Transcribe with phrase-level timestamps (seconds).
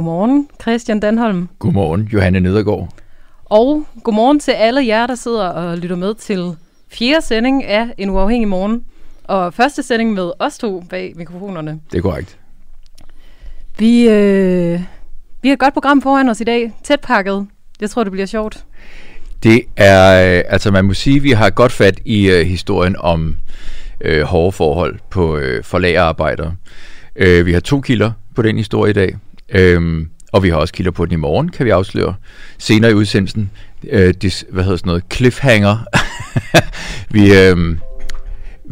[0.00, 1.48] Godmorgen, Christian Danholm.
[1.58, 2.88] Godmorgen, Johanne Nedergaard.
[3.44, 6.56] Og godmorgen til alle jer, der sidder og lytter med til
[6.92, 8.84] fjerde sending af En Uafhængig Morgen.
[9.24, 11.80] Og første sending med os to bag mikrofonerne.
[11.92, 12.38] Det er korrekt.
[13.78, 14.80] Vi, øh,
[15.42, 16.72] vi har et godt program foran os i dag.
[16.84, 17.46] Tæt pakket.
[17.80, 18.64] Jeg tror, det bliver sjovt.
[19.42, 22.96] Det er, øh, altså man må sige, at vi har godt fat i øh, historien
[22.98, 23.36] om
[24.00, 26.54] øh, hårde forhold på øh, for lagerarbejdere.
[27.16, 29.16] Øh, vi har to kilder på den historie i dag,
[29.52, 32.14] øh, og vi har også kilder på den i morgen, kan vi afsløre.
[32.58, 33.50] Senere i udsendelsen,
[33.88, 35.78] øh, dis, hvad hedder sådan noget, cliffhanger.
[37.14, 37.76] vi øh,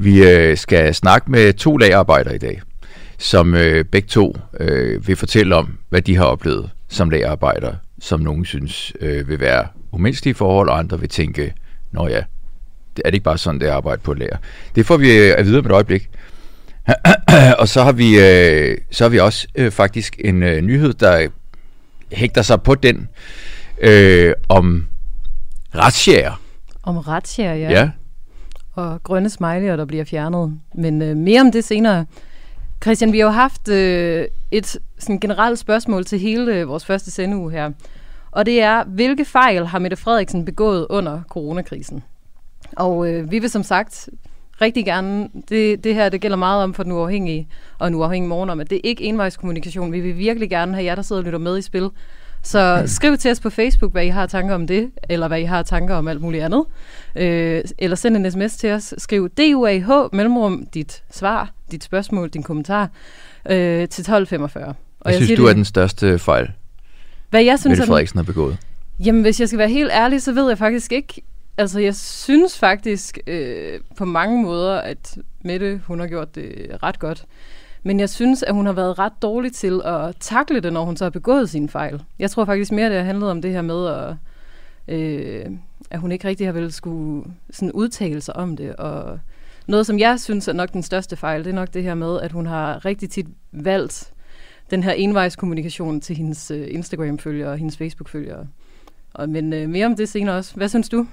[0.01, 2.61] vi øh, skal snakke med to lagerarbejdere i dag,
[3.19, 8.21] som øh, begge to øh, vil fortælle om, hvad de har oplevet som lagerarbejdere, som
[8.21, 11.55] nogen synes øh, vil være umenneskelige forhold, og andre vil tænke,
[11.93, 12.23] nå ja,
[12.97, 14.37] det er det ikke bare sådan, det er arbejde på et lager.
[14.75, 16.11] Det får vi øh, at vide om et øjeblik
[17.61, 21.29] og så har vi, øh, så har vi også øh, faktisk en øh, nyhed, der
[22.13, 23.09] hægter sig på den
[23.81, 24.87] øh, om
[25.75, 26.41] retsjæger.
[26.83, 27.71] Om retsjæger, ja.
[27.71, 27.91] Ja,
[28.75, 30.61] Og grønne smiley'er, der bliver fjernet.
[30.75, 32.07] Men øh, mere om det senere.
[32.83, 37.11] Christian, vi har jo haft øh, et sådan generelt spørgsmål til hele øh, vores første
[37.11, 37.71] sendeuge her.
[38.31, 42.03] Og det er, hvilke fejl har Mette Frederiksen begået under coronakrisen?
[42.77, 44.09] Og øh, vi vil som sagt
[44.61, 48.29] rigtig gerne, det, det her det gælder meget om for den uafhængige og den uafhængige
[48.29, 49.93] morgen om, at det er ikke envejskommunikation.
[49.93, 51.91] Vi vil virkelig gerne have jer, der sidder og lytter med i spil.
[52.43, 55.45] Så skriv til os på Facebook, hvad I har tanker om det, eller hvad I
[55.45, 56.65] har tanker om alt muligt andet.
[57.17, 58.95] Øh, eller send en sms til os.
[58.99, 62.91] Skriv DUAH, mellemrum, dit svar, dit spørgsmål, din kommentar,
[63.51, 64.75] øh, til 1245.
[65.01, 66.51] Og jeg synes, siger du er den største fejl,
[67.31, 68.57] Hvad jeg synes Mette er Frederiksen har begået.
[69.05, 71.23] Jamen, hvis jeg skal være helt ærlig, så ved jeg faktisk ikke...
[71.59, 76.99] Altså, jeg synes faktisk øh, på mange måder, at Mette, hun har gjort det ret
[76.99, 77.25] godt.
[77.83, 80.97] Men jeg synes, at hun har været ret dårlig til at takle det, når hun
[80.97, 82.03] så har begået sine fejl.
[82.19, 84.15] Jeg tror faktisk mere, det har handlet om det her med, at,
[84.95, 85.47] øh,
[85.91, 88.77] at hun ikke rigtig har vel skulle sådan udtale sig om det.
[88.77, 89.21] Og
[89.67, 92.21] noget, som jeg synes er nok den største fejl, det er nok det her med,
[92.21, 94.13] at hun har rigtig tit valgt
[94.71, 98.47] den her envejskommunikation til hendes øh, Instagram-følgere og hendes Facebook-følgere.
[99.15, 100.55] Og, men øh, mere om det senere også.
[100.55, 101.07] Hvad synes du?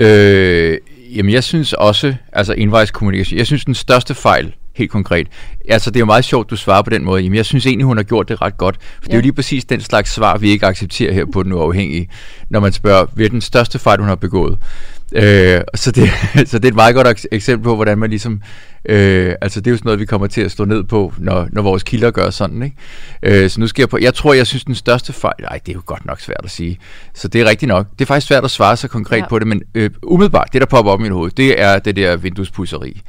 [0.00, 0.78] Øh,
[1.16, 5.26] jamen, jeg synes også, altså envejskommunikation, jeg synes den største fejl, helt konkret,
[5.68, 7.86] altså det er jo meget sjovt, du svarer på den måde, jamen jeg synes egentlig,
[7.86, 9.16] hun har gjort det ret godt, for det er Ja.
[9.18, 12.08] jo lige præcis den slags svar, vi ikke accepterer her på Den Uafhængige,
[12.50, 14.58] når man spørger, hvad er den største fejl, hun har begået?
[15.12, 16.10] Øh, så, det,
[16.50, 18.42] så det er et meget godt eks- eksempel på, hvordan man ligesom,
[18.84, 21.48] øh, altså det er jo sådan noget, vi kommer til at stå ned på, når,
[21.52, 22.76] når vores kilder gør sådan, ikke?
[23.22, 25.72] Øh, så nu skal jeg på, jeg tror, jeg synes den største fejl, nej, det
[25.72, 26.78] er jo godt nok svært at sige,
[27.14, 27.86] så det er rigtigt nok.
[27.92, 29.28] Det er faktisk svært at svare så konkret ja.
[29.28, 31.96] på det, men øh, umiddelbart, det der popper op i mit hoved, det er det
[31.96, 33.02] der vinduespusseri,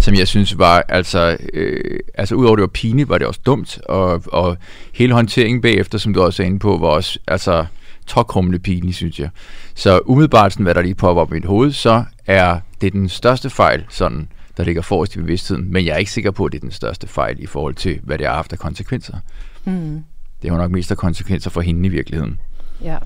[0.00, 3.78] som jeg synes var, altså, øh, altså udover det var pinligt, var det også dumt,
[3.84, 4.56] og, og
[4.94, 7.66] hele håndteringen bagefter, som du også er inde på, var også, altså,
[8.06, 9.30] tokrummende pinlig, synes jeg.
[9.74, 13.08] Så umiddelbart, sådan, hvad der lige popper op i mit hoved, så er det den
[13.08, 16.52] største fejl, sådan, der ligger forrest i bevidstheden, men jeg er ikke sikker på, at
[16.52, 19.16] det er den største fejl i forhold til, hvad det har haft af konsekvenser.
[19.64, 20.04] Mm.
[20.42, 22.40] Det har nok mest af konsekvenser for hende i virkeligheden.
[22.82, 22.98] Ja,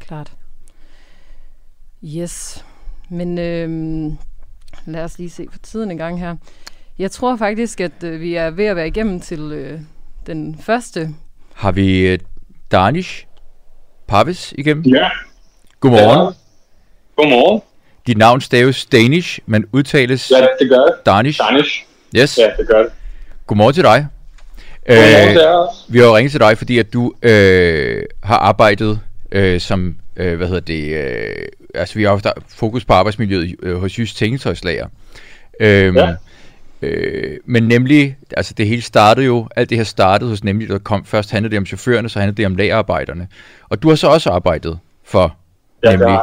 [0.00, 0.32] klart.
[2.04, 2.64] Yes.
[3.08, 4.18] Men øhm,
[4.86, 6.36] lad os lige se på tiden en gang her.
[6.98, 9.80] Jeg tror faktisk, at øh, vi er ved at være igennem til øh,
[10.26, 11.14] den første.
[11.54, 12.18] Har vi øh,
[12.72, 13.26] Danish
[14.08, 14.84] Pavis igennem?
[14.84, 15.08] Ja.
[15.80, 16.34] Godmorgen.
[16.34, 17.22] Ja.
[17.22, 17.60] Godmorgen.
[18.06, 20.94] Dit navn staves Danish, men udtales Ja, det gør det.
[21.06, 21.40] Danish.
[21.50, 21.84] Danish.
[22.16, 22.38] Yes.
[22.38, 22.92] Ja, det gør det.
[23.46, 24.06] Godmorgen til dig.
[24.88, 25.92] Godmorgen Øh, til.
[25.92, 29.00] Vi har jo ringet til dig, fordi at du øh, har arbejdet
[29.32, 33.76] øh, som, øh, hvad hedder det, øh, altså vi har haft fokus på arbejdsmiljøet øh,
[33.80, 34.86] hos Jysk Tænketøjslager.
[35.60, 36.14] Øhm, Ja.
[36.82, 40.78] Øh, men nemlig, altså det hele startede jo, alt det her startede hos nemlig, der
[40.78, 43.28] kom først handlede det om chaufførerne, så handlede det om lagerarbejderne.
[43.68, 45.36] Og du har så også arbejdet for
[45.84, 46.18] Ja, nemlig.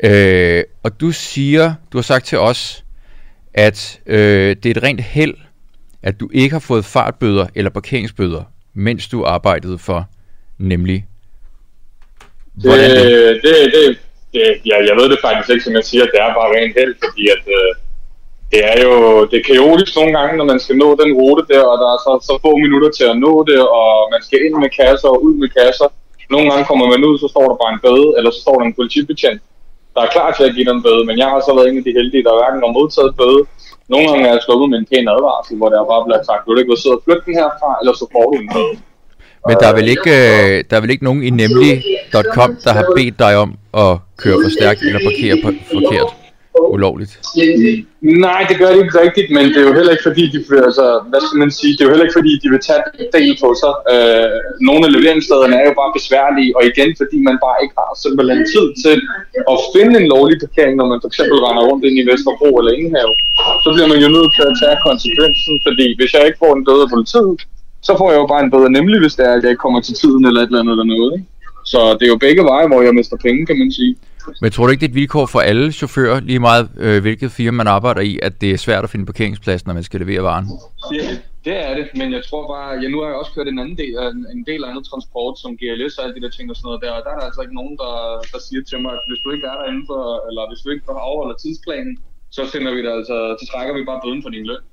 [0.00, 2.84] Øh, og du siger, du har sagt til os,
[3.54, 5.34] at øh, det er et rent held,
[6.02, 8.42] at du ikke har fået fartbøder eller parkeringsbøder,
[8.74, 10.08] mens du arbejdede for
[10.58, 11.06] nemlig.
[12.54, 13.42] Hvordan det, det?
[13.42, 13.98] det, det,
[14.32, 16.94] det, ja, jeg ved det faktisk ikke, som jeg siger, det er bare rent held,
[17.04, 17.85] fordi at, øh,
[18.52, 18.94] det er jo
[19.30, 21.98] det er kaotisk nogle gange, når man skal nå den rute der, og der er
[22.06, 25.18] så, så få minutter til at nå det, og man skal ind med kasser og
[25.26, 25.88] ud med kasser.
[26.34, 28.66] Nogle gange kommer man ud, så står der bare en bøde, eller så står der
[28.66, 29.40] en politibetjent,
[29.94, 31.84] der er klar til at give en bøde, men jeg har så været en af
[31.88, 33.42] de heldige, der hverken har modtaget bøde.
[33.92, 36.50] Nogle gange er jeg sluppet med en pæn advarsel, hvor der bare bliver sagt, du
[36.56, 38.76] ikke gå sidde og flytte den herfra, eller så får du en bøde.
[39.48, 42.86] Men der er vel ikke, øh, der er vel ikke nogen i nemlig.com, der har
[42.96, 43.50] bedt dig om
[43.84, 43.92] at
[44.22, 46.08] køre for stærkt eller parkere på, forkert?
[46.76, 47.12] Ulovligt?
[48.26, 50.60] Nej, det gør det ikke rigtigt, men det er jo heller ikke fordi, de vil,
[50.68, 52.82] altså, hvad skal man sige, det er jo heller ikke fordi, de vil tage
[53.18, 53.74] del på sig.
[53.92, 54.36] Øh,
[54.68, 58.40] nogle af leveringsstederne er jo bare besværlige, og igen fordi man bare ikke har simpelthen
[58.54, 58.96] tid til
[59.52, 62.72] at finde en lovlig parkering, når man for eksempel render rundt ind i Vesterbro eller
[62.78, 63.10] Ingenhav.
[63.64, 66.66] Så bliver man jo nødt til at tage konsekvensen, fordi hvis jeg ikke får en
[66.68, 67.38] bøde af politiet,
[67.88, 69.80] så får jeg jo bare en bøde nemlig, hvis det er, at jeg ikke kommer
[69.86, 71.10] til tiden eller et eller andet eller noget.
[71.16, 71.28] Ikke?
[71.72, 73.94] Så det er jo begge veje, hvor jeg mister penge, kan man sige.
[74.42, 77.30] Men tror du ikke, det er et vilkår for alle chauffører, lige meget øh, hvilket
[77.32, 80.22] firma man arbejder i, at det er svært at finde parkeringsplads, når man skal levere
[80.22, 80.46] varen?
[80.90, 81.00] Det,
[81.44, 83.78] det er det, men jeg tror bare, ja, nu har jeg også kørt en anden
[83.82, 86.66] del, en, en del andet transport, som GLS og alle de der ting og sådan
[86.68, 87.92] noget der, og der er der altså ikke nogen, der,
[88.32, 90.84] der siger til mig, at hvis du ikke er derinde for, eller hvis du ikke
[91.10, 91.94] overholder tidsplanen,
[92.36, 94.64] så sender vi det altså, så trækker vi bare bøden for din løn.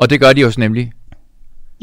[0.00, 0.84] Og det gør de også nemlig?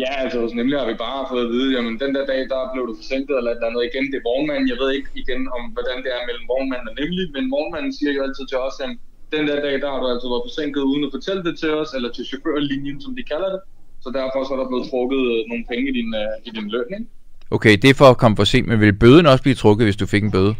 [0.03, 2.59] Ja, altså hos nemlig har vi bare fået at vide, jamen den der dag, der
[2.73, 3.87] blev du forsinket eller et eller andet.
[3.89, 4.67] Igen, det er vognmanden.
[4.71, 8.11] Jeg ved ikke igen om, hvordan det er mellem vognmanden og nemlig, men vognmanden siger
[8.17, 8.91] jo altid til os, at
[9.35, 11.89] den der dag, der har du altså været forsinket uden at fortælle det til os,
[11.97, 13.61] eller til chaufførlinjen, som de kalder det.
[14.03, 16.67] Så derfor så er der blevet trukket øh, nogle penge i din, uh, i din
[16.75, 17.07] løn, ikke?
[17.55, 19.99] Okay, det er for at komme for sent, men vil bøden også blive trukket, hvis
[20.01, 20.53] du fik en bøde?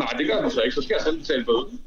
[0.00, 0.74] Nej, det gør du så ikke.
[0.78, 1.80] Så skal jeg selv betale bøden.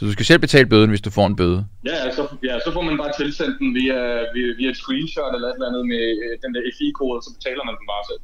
[0.00, 1.60] Så du skal selv betale bøden, hvis du får en bøde?
[1.90, 3.98] Ja, så, ja, så får man bare tilsendt den via,
[4.34, 7.30] via, via et screenshot eller et eller andet med øh, den der FI-kode, og så
[7.36, 8.22] betaler man den bare selv.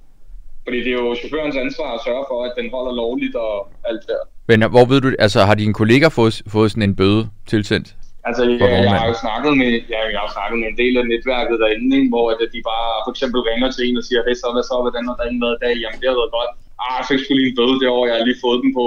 [0.67, 3.55] Fordi det er jo chaufførens ansvar at sørge for, at den holder lovligt og
[3.91, 4.23] alt der.
[4.51, 7.89] Men hvor ved du, altså har dine kollegaer fået, fået sådan en bøde tilsendt?
[8.29, 11.05] Altså, jeg, jeg, har jo snakket med, ja, jeg har snakket med en del af
[11.13, 12.13] netværket derinde, ikke?
[12.15, 14.77] hvor at de bare for eksempel ringer til en og siger, hey, så hvad så,
[14.85, 15.75] hvordan har der været i dag?
[15.83, 16.53] Jamen, det har været godt.
[16.83, 18.87] Ah, jeg fik sgu lige en bøde derovre, jeg har lige fået den på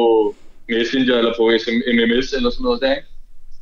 [0.73, 1.43] Messenger eller på
[1.95, 3.09] MMS eller sådan noget der, ikke?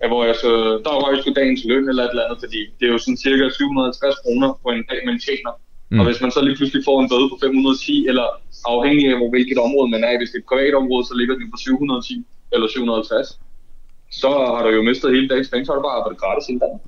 [0.02, 0.52] Ja, hvor jeg så,
[0.86, 3.22] der var jo sgu dagens løn eller et eller andet, fordi det er jo sådan
[3.26, 5.54] cirka 750 kroner på en dag, man tjener.
[5.92, 6.00] Mm.
[6.00, 8.28] Og hvis man så lige pludselig får en bøde på 510, eller
[8.74, 11.36] afhængig af hvilket område man er i, hvis det er et privat område, så ligger
[11.40, 13.40] den på 710 eller 750.
[14.22, 16.62] Så har du jo mistet hele dagens penge, så har du bare arbejdet gratis hele
[16.66, 16.80] dagen.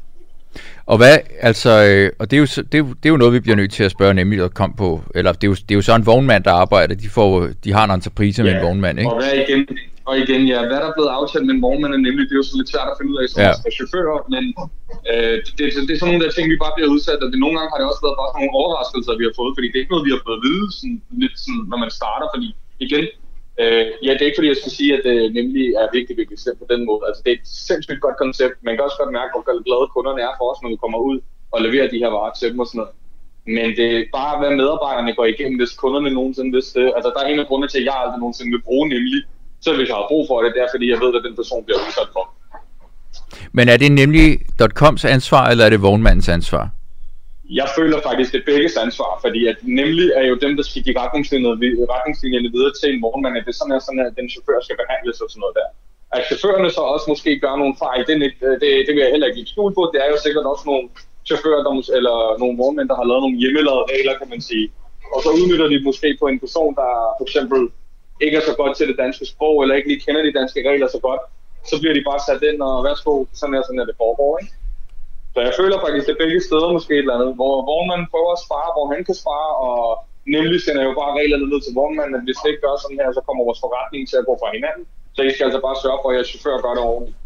[0.86, 1.18] Og hvad,
[1.50, 3.56] altså, øh, og det er, jo, det, er jo, det er jo noget, vi bliver
[3.56, 5.82] nødt til at spørge nemlig at komme på, eller det er jo, det er jo
[5.82, 9.00] så en vognmand, der arbejder, de, får, de har en entreprise ja, med en vognmand,
[9.00, 9.12] ikke?
[9.12, 9.68] og hvad igen,
[10.10, 12.42] og igen, ja, hvad der er blevet aftalt med en vognmand er nemlig, det er
[12.44, 13.72] jo så lidt svært at finde ud af som ja.
[13.78, 14.44] chauffører, men
[15.12, 17.40] øh, det, det, det, er sådan nogle der ting, vi bare bliver udsat, og det,
[17.44, 19.84] nogle gange har det også været bare nogle overraskelser, vi har fået, fordi det er
[19.84, 22.48] ikke noget, vi har fået at vide, sådan, lidt sådan, når man starter, fordi
[22.86, 23.06] igen,
[23.62, 26.22] øh, ja, det er ikke fordi, jeg skal sige, at det nemlig er vigtigt, at
[26.22, 27.02] vi kan på den måde.
[27.08, 28.56] Altså, det er et sindssygt godt koncept.
[28.66, 31.18] Man kan også godt mærke, hvor glade kunderne er for os, når vi kommer ud
[31.54, 32.94] og leverer de her varer til dem og sådan noget.
[33.58, 36.90] Men det er bare, hvad medarbejderne går igennem, hvis kunderne nogensinde vidste det.
[36.96, 39.22] Altså, der er en af grundene til, at jeg aldrig nogensinde vil bruge nemlig
[39.62, 41.66] så hvis jeg har brug for det, det er fordi, jeg ved, at den person
[41.66, 42.26] bliver udsat for.
[43.58, 44.28] Men er det nemlig
[44.82, 46.64] .coms ansvar, eller er det vognmandens ansvar?
[47.60, 50.82] Jeg føler faktisk, det er begges ansvar, fordi at nemlig er jo dem, der skal
[50.86, 54.28] give retningslinjerne, retningslinjerne videre til en vognmand, at det er sådan, at, sådan, at den
[54.34, 55.68] chauffør skal behandles og sådan noget der.
[56.16, 58.16] At chaufførerne så også måske gør nogle fejl, det,
[58.64, 59.82] det, det vil jeg heller ikke skjul på.
[59.94, 60.86] Det er jo sikkert også nogle
[61.28, 64.68] chauffører, der, eller nogle vognmænd, der har lavet nogle hjemmelavede regler, kan man sige.
[65.14, 67.60] Og så udnytter de måske på en person, der for eksempel
[68.26, 70.88] ikke er så godt til det danske sprog, eller ikke lige kender de danske regler
[70.96, 71.22] så godt,
[71.70, 74.54] så bliver de bare sat ind, og værsgo, sådan er sådan, at det foregår, ikke?
[75.34, 78.44] Så jeg føler faktisk, at begge steder måske et eller andet, hvor vognmanden prøver at
[78.46, 79.80] spare, hvor han kan spare, og
[80.36, 83.10] nemlig sender jo bare reglerne ned til vognmanden, at hvis det ikke gør sådan her,
[83.18, 84.84] så kommer vores forretning til at gå fra hinanden.
[85.16, 87.18] Så I skal altså bare sørge for, at jeres chauffør gør det ordentligt.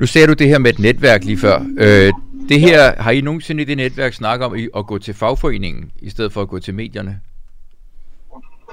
[0.00, 1.56] Nu ser du det her med et netværk lige før.
[1.84, 2.10] Øh,
[2.50, 6.10] det her, har I nogensinde i det netværk snakket om at gå til fagforeningen, i
[6.10, 7.20] stedet for at gå til medierne?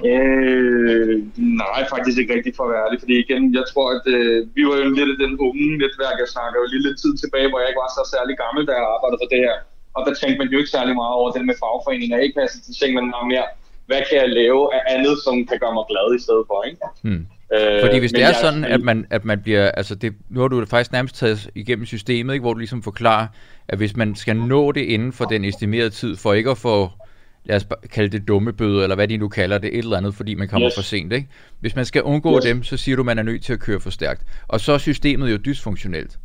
[0.06, 1.14] Øh,
[1.64, 4.62] nej, faktisk ikke rigtigt for at være ærlig, fordi igen, jeg tror, at øh, vi
[4.70, 7.60] var jo lidt af den unge netværk, jeg snakker jo lige lidt tid tilbage, hvor
[7.60, 9.56] jeg ikke var så særlig gammel, da jeg arbejdede for det her.
[9.96, 12.56] Og der tænkte man jo ikke særlig meget over det med fagforeningen og ikke passe
[12.66, 13.46] til ting, men meget mere,
[13.90, 16.80] hvad kan jeg lave af andet, som kan gøre mig glad i stedet for, ikke?
[17.06, 17.24] Hmm.
[17.56, 20.48] Øh, Fordi hvis det er sådan, at man, at man bliver, altså det, nu har
[20.48, 23.28] du faktisk nærmest taget igennem systemet, ikke, hvor du ligesom forklarer,
[23.68, 26.90] at hvis man skal nå det inden for den estimerede tid, for ikke at få
[27.48, 30.16] lad os kalde det dumme bøder, eller hvad de nu kalder det, et eller andet,
[30.16, 30.76] fordi man kommer yes.
[30.76, 31.14] for sent.
[31.14, 31.28] Ikke?
[31.60, 32.44] Hvis man skal undgå yes.
[32.44, 34.22] dem, så siger du, man er nødt til at køre for stærkt.
[34.48, 36.20] Og så er systemet jo dysfunktionelt.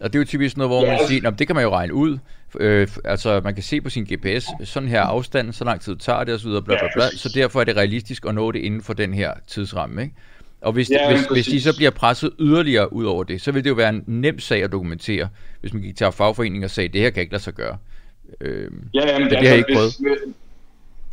[0.00, 0.88] Og det er jo typisk noget, hvor yes.
[0.88, 2.18] man siger, det kan man jo regne ud.
[2.60, 6.24] Øh, altså, man kan se på sin GPS, sådan her afstand, så lang tid tager
[6.24, 8.92] det osv., bla, bla, bla, så derfor er det realistisk at nå det inden for
[8.92, 10.02] den her tidsramme.
[10.02, 10.14] Ikke?
[10.60, 13.64] Og hvis, ja, hvis, hvis de så bliver presset yderligere ud over det, så vil
[13.64, 15.28] det jo være en nem sag at dokumentere,
[15.60, 17.76] hvis man gik til fagforeningen og sagde, det her kan ikke lade sig gøre.
[18.40, 19.96] Øh, ja, jamen, det, det har jeg ikke prøvet.
[20.00, 20.34] Hvis,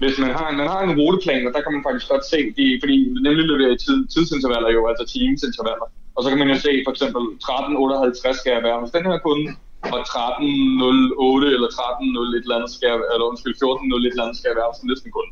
[0.01, 2.65] hvis man har, man har en ruteplan, og der kan man faktisk godt se, de,
[2.81, 2.95] fordi
[3.27, 5.87] nemlig leverer tid, tidsintervaller jo, altså timesintervaller.
[6.15, 9.17] Og så kan man jo se, for eksempel 13.58 skal jeg være hos den her
[9.27, 9.47] kunde,
[9.93, 13.65] og 13.08 eller 13.01 et eller andet skal jeg, eller undskyld, 14.01
[13.95, 15.31] et eller andet skal jeg være hos den næste kunde.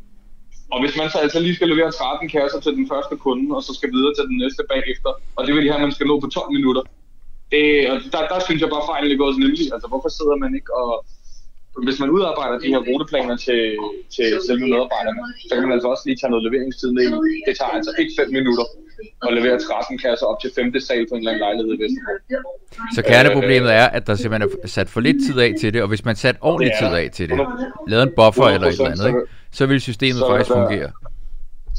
[0.74, 3.62] Og hvis man så altså lige skal levere 13 kasser til den første kunde, og
[3.68, 6.16] så skal videre til den næste bagefter, og det vil de her, man skal nå
[6.20, 6.84] på 12 minutter,
[7.52, 9.66] det, og der, der synes jeg bare fejlen er gået nemlig.
[9.76, 10.92] Altså, hvorfor sidder man ikke og...
[11.86, 13.62] Hvis man udarbejder de her ruteplaner til,
[14.16, 17.34] til selve medarbejderne, så kan man altså også lige tage noget leveringstid med i.
[17.48, 18.66] Det tager altså ikke 5 minutter
[19.28, 20.80] at levere 13 kasser op til 5.
[20.88, 22.14] sal på en eller anden lejlighed i Vesterbro.
[22.96, 25.88] Så kerneproblemet er, at der simpelthen er sat for lidt tid af til det, og
[25.92, 27.38] hvis man sat ordentlig tid af til det,
[27.92, 29.22] lavet en buffer eller et eller andet, ikke,
[29.58, 30.90] så vil systemet Så- faktisk fungere.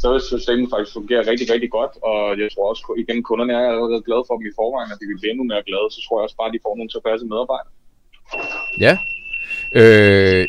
[0.03, 3.63] så vil systemet faktisk fungere rigtig, rigtig godt, og jeg tror også, igen, kunderne er
[3.73, 6.15] allerede glade for dem i forvejen, og de vil blive endnu mere glade, så tror
[6.19, 7.73] jeg også bare, at de får nogle tilfredse medarbejdere.
[8.87, 8.95] Ja.
[9.73, 10.49] Øh,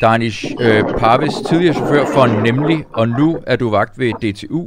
[0.00, 4.62] Danish øh, Parvis, tidligere chauffør for Nemlig, og nu er du vagt ved DTU.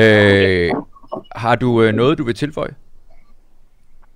[0.00, 0.70] Øh,
[1.44, 2.74] har du øh, noget, du vil tilføje?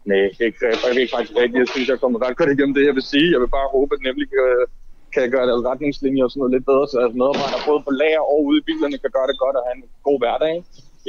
[0.05, 1.61] Nej, ikke, jeg ved faktisk rigtigt.
[1.65, 3.29] Jeg synes, jeg kommer ret godt igennem det, jeg vil sige.
[3.35, 4.47] Jeg vil bare håbe, at nemlig kan,
[5.15, 8.23] kan gøre deres retningslinjer og sådan noget lidt bedre, så at medarbejdere både på lager
[8.33, 10.55] og ude i bilerne kan gøre det godt og have en god hverdag.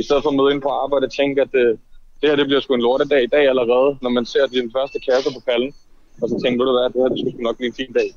[0.01, 1.71] I stedet for at møde ind på arbejde og tænke, at øh,
[2.19, 4.97] det her det bliver sgu en lortedag i dag allerede, når man ser din første
[5.07, 5.71] kasse på pallen.
[6.21, 8.09] Og så tænker du, hvad, det her det skulle nok blive en fin dag.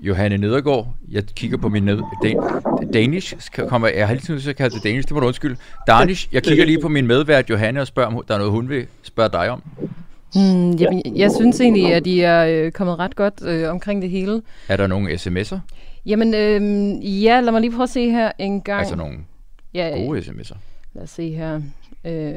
[0.00, 2.02] Johanne Nedergaard, jeg kigger på min ned...
[2.22, 2.36] Dan,
[2.92, 5.56] Danish, kommer, jeg har lige til at kalde det Danish, det må du undskylde.
[5.86, 8.68] Danish, jeg kigger lige på min medvært Johanne og spørger, om der er noget, hun
[8.68, 9.62] vil spørge dig om.
[10.34, 14.10] Hmm, jamen, jeg synes egentlig, at I er øh, kommet ret godt øh, omkring det
[14.10, 14.42] hele.
[14.68, 15.58] Er der nogle sms'er?
[16.06, 18.80] Jamen, øh, ja, lad mig lige prøve at se her en gang.
[18.80, 19.18] Altså nogle
[19.74, 20.56] ja, gode sms'er.
[20.94, 21.60] lad os se her.
[22.04, 22.34] Øh,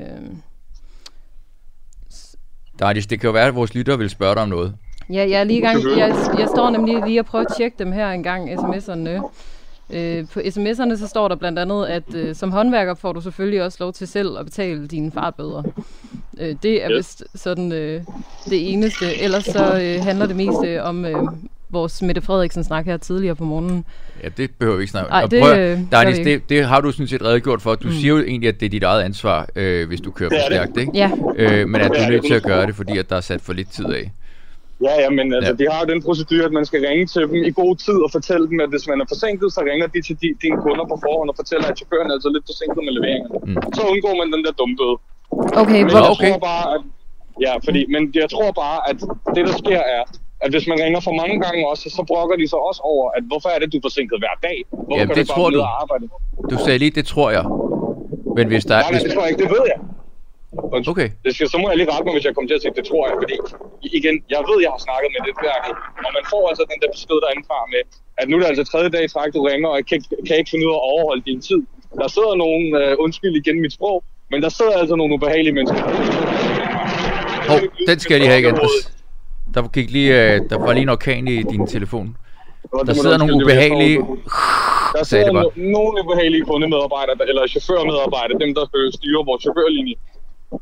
[2.79, 4.74] Danish, det kan jo være, at vores lyttere vil spørge dig om noget.
[5.10, 5.84] ja, jeg er lige i gang.
[5.98, 9.29] Jeg, jeg står nemlig lige og prøver at tjekke dem her en gang, sms'erne.
[9.93, 13.63] Øh, på sms'erne så står der blandt andet, at øh, som håndværker får du selvfølgelig
[13.63, 15.63] også lov til selv at betale dine fartbøder.
[16.39, 18.01] Øh, det er vist sådan øh,
[18.46, 19.22] det eneste.
[19.22, 21.15] Ellers så øh, handler det meste om øh,
[21.70, 23.86] vores Mette Frederiksen snak her tidligere på morgenen.
[24.24, 26.92] Ja, det behøver vi ikke snakke Ej, Og det, prøv, øh, det, det har du
[26.92, 27.76] sådan set redegjort for.
[27.76, 27.94] Du mm.
[27.94, 30.78] siger jo egentlig, at det er dit eget ansvar, øh, hvis du kører for stærkt,
[30.78, 30.92] ikke?
[30.94, 33.22] Ja, Øh, men at du er nødt til at gøre det, fordi at der er
[33.32, 34.12] sat for lidt tid af.
[34.88, 35.56] Ja, ja, men altså, Ja.
[35.62, 38.10] de har jo den procedure, at man skal ringe til dem i god tid og
[38.18, 40.96] fortælle dem, at hvis man er forsinket, så ringer de til de, dine kunder på
[41.06, 43.36] forhånd og fortæller, at chaufføren er altså lidt forsinket med leveringerne.
[43.44, 43.52] Mm.
[43.52, 43.74] Mm.
[43.78, 44.96] Så undgår man den der dumbøde.
[45.62, 45.82] okay.
[45.84, 46.30] Men Hvor, jeg okay.
[46.32, 46.82] tror bare, at,
[47.46, 48.98] ja, fordi, men jeg tror bare, at
[49.36, 50.04] det der sker er,
[50.44, 53.24] at hvis man ringer for mange gange også, så brokker de sig også over, at
[53.29, 54.58] hvorfor er det, du er forsinket hver dag?
[54.70, 55.62] Hvorfor Jamen, kan det du tror du.
[55.84, 56.06] arbejde?
[56.51, 57.46] Du sagde lige, det tror jeg.
[58.38, 58.82] Men hvis der er...
[58.86, 59.79] Nej, nej, det tror jeg ikke, det ved jeg.
[60.75, 60.94] Undskyld.
[60.96, 61.10] Okay.
[61.25, 62.86] Det skal, så må jeg lige rette mig, hvis jeg kommer til at sige, det
[62.91, 63.36] tror jeg, fordi
[64.00, 65.63] igen, jeg ved, jeg har snakket med det gang,
[66.06, 67.82] og man får altså den der besked derindefra med,
[68.22, 70.15] at nu er det altså tredje dag i træk, du ringer, og jeg kan, ikke-
[70.27, 71.62] kan ikke finde ud af at overholde din tid.
[72.01, 73.98] Der sidder nogen, øh, undskyld igen mit sprog,
[74.32, 75.82] men der sidder altså nogle ubehagelige mennesker.
[77.50, 78.56] Hov, den skal jeg lige have igen.
[79.58, 82.08] Der, gik lige, øh, der var lige en orkan i din telefon.
[82.88, 83.98] Der sidder nogle ubehagelige...
[84.98, 85.44] Der sidder no,
[85.76, 89.96] nogle ubehagelige kundemedarbejdere, der- eller chaufførmedarbejdere, dem der øh, styrer vores chaufførlinje.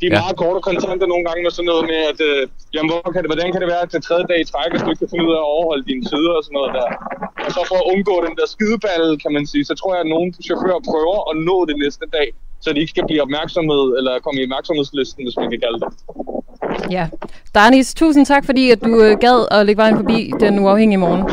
[0.01, 0.19] De er Ja.
[0.23, 2.41] meget korte og kontante nogle gange med sådan noget med, at øh,
[2.75, 4.81] jamen, hvor kan det, hvordan kan det være, at det tredje dag i træk, hvis
[4.85, 6.87] du ikke kan finde ud af at overholde dine tider og sådan noget der.
[7.45, 10.09] Og så for at undgå den der skideballe, kan man sige, så tror jeg, at
[10.15, 12.27] nogle chauffører prøver at nå det næste dag,
[12.63, 15.89] så de ikke skal blive opmærksomhed, eller komme i opmærksomhedslisten, hvis man kan kalde det.
[16.91, 17.07] Ja.
[17.55, 21.23] Danis, tusind tak, fordi at du øh, gad at lægge vejen forbi den uafhængige morgen.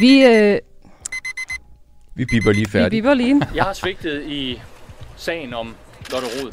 [0.00, 0.58] Vi, øh,
[2.14, 2.90] Vi biber lige vi færdigt.
[3.02, 3.42] biber lige.
[3.54, 4.60] Jeg har svigtet i
[5.16, 5.74] sagen om
[6.12, 6.52] Lotte Rod.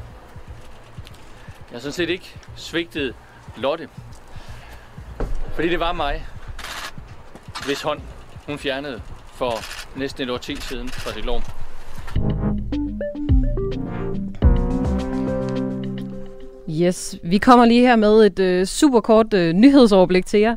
[1.71, 3.13] Jeg har sådan set ikke svigtet
[3.57, 3.87] Lotte.
[5.55, 6.25] Fordi det var mig,
[7.65, 7.99] hvis hånd
[8.47, 9.01] hun fjernede
[9.33, 9.53] for
[9.99, 11.43] næsten et år ti siden fra sit lån.
[16.79, 20.55] Yes, vi kommer lige her med et øh, super kort øh, nyhedsoverblik til jer.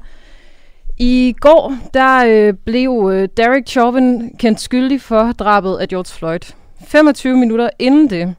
[0.98, 6.54] I går der øh, blev øh, Derek Chauvin kendt skyldig for drabet af George Floyd.
[6.86, 8.34] 25 minutter inden det,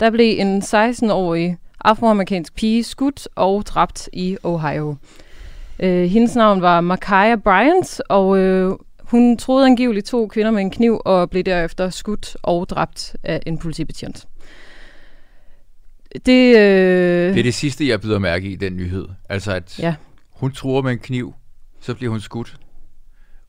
[0.00, 4.96] der blev en 16-årig afroamerikansk pige skudt og dræbt i Ohio.
[5.78, 10.70] Øh, hendes navn var Makaya Bryant, og øh, hun troede angiveligt to kvinder med en
[10.70, 14.26] kniv og blev derefter skudt og dræbt af en politibetjent.
[16.26, 19.08] Det, øh, Det er det sidste, jeg byder mærke i, den nyhed.
[19.28, 19.94] Altså, at Ja.
[20.30, 21.34] hun tror med en kniv,
[21.80, 22.56] så bliver hun skudt,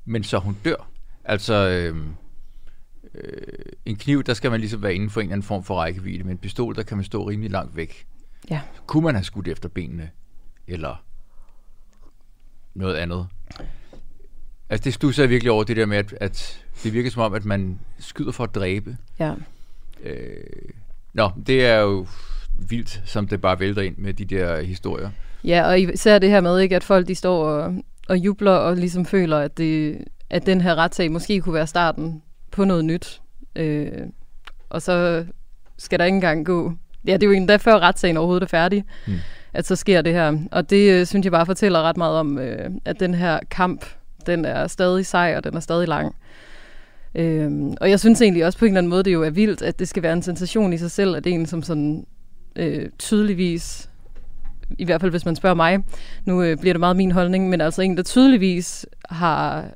[0.05, 0.89] men så hun dør.
[1.23, 1.95] Altså, øh,
[3.15, 3.31] øh,
[3.85, 6.23] en kniv, der skal man ligesom være inden for en eller anden form for rækkevidde,
[6.23, 8.05] men en pistol, der kan man stå rimelig langt væk.
[8.49, 8.61] Ja.
[8.87, 10.09] Kunne man have skudt efter benene,
[10.67, 11.03] eller
[12.73, 13.27] noget andet?
[14.69, 17.33] Altså, det stusser jeg virkelig over det der med, at, at det virker som om,
[17.33, 18.97] at man skyder for at dræbe.
[19.19, 19.33] ja.
[20.03, 20.43] Øh,
[21.13, 22.07] nå, det er jo
[22.69, 25.09] vildt, som det bare vælter ind med de der historier.
[25.43, 27.75] ja, og især det her med, ikke, at folk de står og,
[28.07, 29.97] og jubler og ligesom føler, at det
[30.31, 33.21] at den her retssag måske kunne være starten på noget nyt.
[33.55, 33.91] Øh,
[34.69, 35.25] og så
[35.77, 36.73] skal der ikke engang gå...
[37.07, 39.13] Ja, det er jo endda før retssagen overhovedet er færdig, mm.
[39.53, 40.37] at så sker det her.
[40.51, 43.85] Og det øh, synes jeg bare fortæller ret meget om, øh, at den her kamp,
[44.25, 46.15] den er stadig sej, og den er stadig lang.
[47.15, 49.61] Øhm, og jeg synes egentlig også på en eller anden måde, det jo er vildt,
[49.61, 52.05] at det skal være en sensation i sig selv, at en som sådan
[52.55, 53.89] øh, tydeligvis,
[54.79, 55.83] i hvert fald hvis man spørger mig,
[56.25, 59.71] nu øh, bliver det meget min holdning, men altså en, der tydeligvis har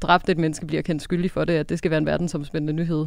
[0.00, 3.06] dræbt et menneske, bliver kendt skyldig for det, at det skal være en verdensomspændende nyhed.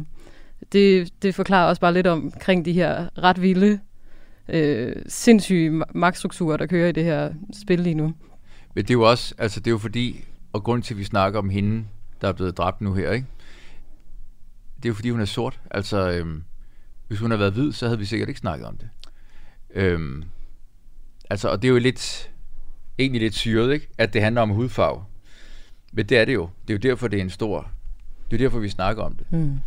[0.72, 3.78] Det, det forklarer også bare lidt omkring de her ret vilde,
[4.48, 8.14] øh, sindssyge magtstrukturer, der kører i det her spil lige nu.
[8.74, 11.04] Men det er jo også, altså det er jo fordi, og grund til, at vi
[11.04, 11.84] snakker om hende,
[12.20, 13.26] der er blevet dræbt nu her, ikke?
[14.82, 15.60] det er jo fordi, hun er sort.
[15.70, 16.42] Altså, øhm,
[17.08, 18.88] hvis hun havde været hvid, så havde vi sikkert ikke snakket om det.
[19.74, 20.24] Øhm,
[21.30, 22.30] altså, og det er jo lidt,
[22.98, 23.88] egentlig lidt syret, ikke?
[23.98, 25.04] At det handler om hudfarve.
[25.92, 26.48] Men det er det jo.
[26.68, 27.70] Det er jo derfor, det er en stor...
[28.30, 29.26] Det er derfor, vi snakker om det.
[29.32, 29.58] Mm.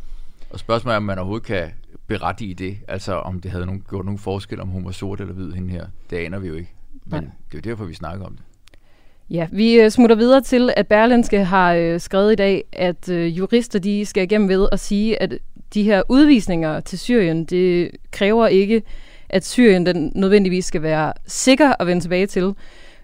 [0.49, 1.71] Og spørgsmålet er, om man overhovedet kan
[2.07, 2.77] berette i det.
[2.87, 5.71] Altså, om det havde nogen, gjort nogen forskel, om hun var sort eller hvid hende
[5.71, 5.85] her.
[6.09, 6.73] Det aner vi jo ikke.
[7.05, 7.31] Men Nej.
[7.51, 8.43] det er jo derfor, vi snakker om det.
[9.29, 13.37] Ja, vi øh, smutter videre til, at Berlinske har øh, skrevet i dag, at øh,
[13.37, 15.37] jurister de skal igennem ved at sige, at
[15.73, 18.83] de her udvisninger til Syrien, det kræver ikke,
[19.35, 22.53] at Syrien den nødvendigvis skal være sikker at vende tilbage til.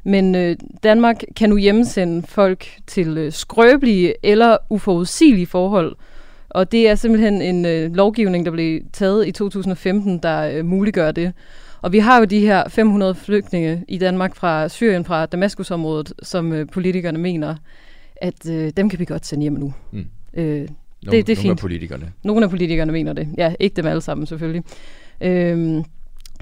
[0.04, 5.96] Men øh, Danmark kan nu hjemmesende folk til øh, skrøbelige eller uforudsigelige forhold.
[6.50, 11.12] Og det er simpelthen en øh, lovgivning, der blev taget i 2015, der øh, muliggør
[11.12, 11.34] det.
[11.82, 16.54] Og vi har jo de her 500 flygtninge i Danmark fra Syrien, fra Damaskusområdet, som
[16.54, 17.56] øh, politikerne mener,
[18.16, 19.74] at øh, dem kan vi godt sende hjem nu.
[19.92, 20.06] Mm.
[20.34, 20.70] Øh, det,
[21.06, 21.44] nogle, det er fint.
[21.44, 22.12] Nogle af politikerne.
[22.24, 23.28] Nogle af politikerne mener det.
[23.38, 24.64] Ja, ikke dem alle sammen selvfølgelig.
[25.22, 25.84] Øhm,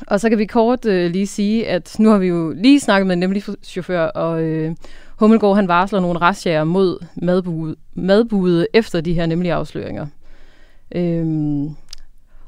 [0.07, 3.07] og så kan vi kort øh, lige sige, at nu har vi jo lige snakket
[3.07, 4.75] med en nemlig chauffør, og øh,
[5.19, 10.07] Hummelgaard han varsler nogle retsjager mod madbude, madbude efter de her nemlige afsløringer.
[10.95, 11.75] Øhm,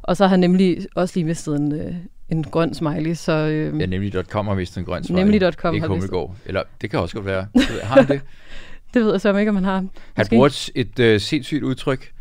[0.01, 1.93] og så har han nemlig også lige mistet en, øh,
[2.29, 3.13] en grøn smiley.
[3.13, 5.23] Så, øh, ja, nemlig.com har vist en grøn smiley.
[5.23, 6.13] Nemlig.com har vist.
[6.45, 7.47] Eller det kan også godt være.
[7.83, 8.21] Har han det?
[8.93, 9.85] det ved jeg så ikke, om han har.
[10.13, 12.11] Han bruger et, et uh, sindssygt udtryk.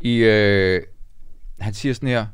[0.00, 0.82] I, uh,
[1.58, 2.26] han siger sådan her,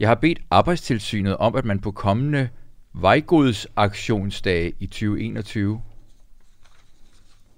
[0.00, 2.48] jeg har bedt arbejdstilsynet om, at man på kommende
[2.94, 5.80] vejgodsaktionsdage i 2021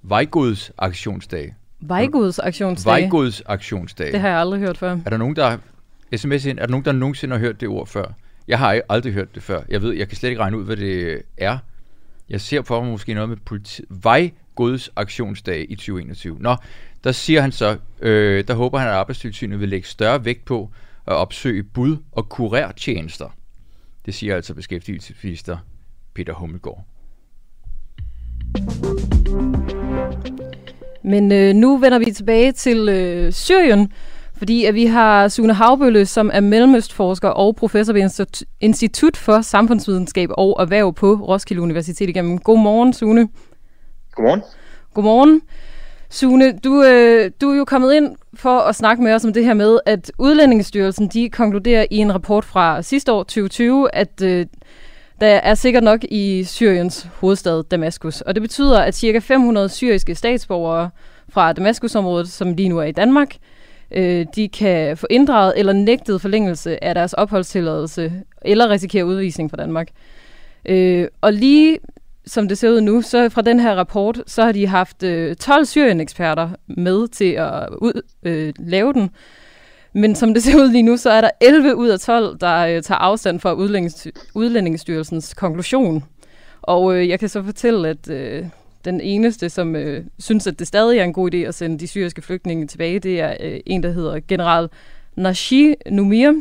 [0.03, 1.55] Vejgodsaktionsdag.
[1.81, 2.90] Vejgodsaktionsdag?
[2.90, 4.12] Vejgodsaktionsdag.
[4.12, 4.99] Det har jeg aldrig hørt før.
[5.07, 5.59] Er der nogen, der
[6.16, 6.59] sms ind?
[6.59, 8.05] Er der nogen, der nogensinde har hørt det ord før?
[8.49, 9.62] Jeg har aldrig hørt det før.
[9.68, 11.59] Jeg ved, jeg kan slet ikke regne ud, hvad det er.
[12.29, 16.37] Jeg ser for mig måske noget med politi- Vejgods aktionsdag i 2021.
[16.40, 16.57] Nå,
[17.05, 20.70] der siger han så, øh, der håber han, at arbejdstilsynet vil lægge større vægt på
[21.07, 23.29] at opsøge bud- og kurertjenester.
[24.07, 25.59] Det siger altså beskæftigelsesminister
[26.14, 26.85] Peter Hummelgaard.
[31.03, 33.92] Men øh, nu vender vi tilbage til øh, Syrien,
[34.37, 40.29] fordi at vi har Sune Havbølle, som er mellemøstforsker og professor ved Institut for Samfundsvidenskab
[40.33, 42.38] og Erhverv på Roskilde Universitet igennem.
[42.38, 43.29] Godmorgen, Sune.
[44.12, 44.42] Godmorgen.
[44.95, 45.42] Godmorgen.
[46.11, 49.45] Sune, du, øh, du er jo kommet ind for at snakke med os om det
[49.45, 54.47] her med, at Udlændingestyrelsen de konkluderer i en rapport fra sidste år, 2020, at øh,
[55.21, 58.21] der er sikkert nok i Syriens hovedstad Damaskus.
[58.21, 59.19] Og det betyder, at ca.
[59.19, 60.90] 500 syriske statsborgere
[61.29, 63.37] fra Damaskusområdet, som lige nu er i Danmark,
[63.90, 69.57] øh, de kan få inddraget eller nægtet forlængelse af deres opholdstilladelse, eller risikere udvisning fra
[69.57, 69.88] Danmark.
[70.64, 71.79] Øh, og lige
[72.27, 75.37] som det ser ud nu, så fra den her rapport, så har de haft øh,
[75.37, 79.11] 12 Syrien-eksperter med til at ud, øh, lave den.
[79.93, 82.57] Men som det ser ud lige nu, så er der 11 ud af 12, der
[82.59, 83.53] øh, tager afstand fra
[84.35, 86.05] Udlændingestyrelsens konklusion.
[86.62, 88.45] Og øh, jeg kan så fortælle, at øh,
[88.85, 91.87] den eneste, som øh, synes, at det stadig er en god idé at sende de
[91.87, 94.69] syriske flygtninge tilbage, det er øh, en, der hedder general
[95.17, 96.33] Nashi Numir.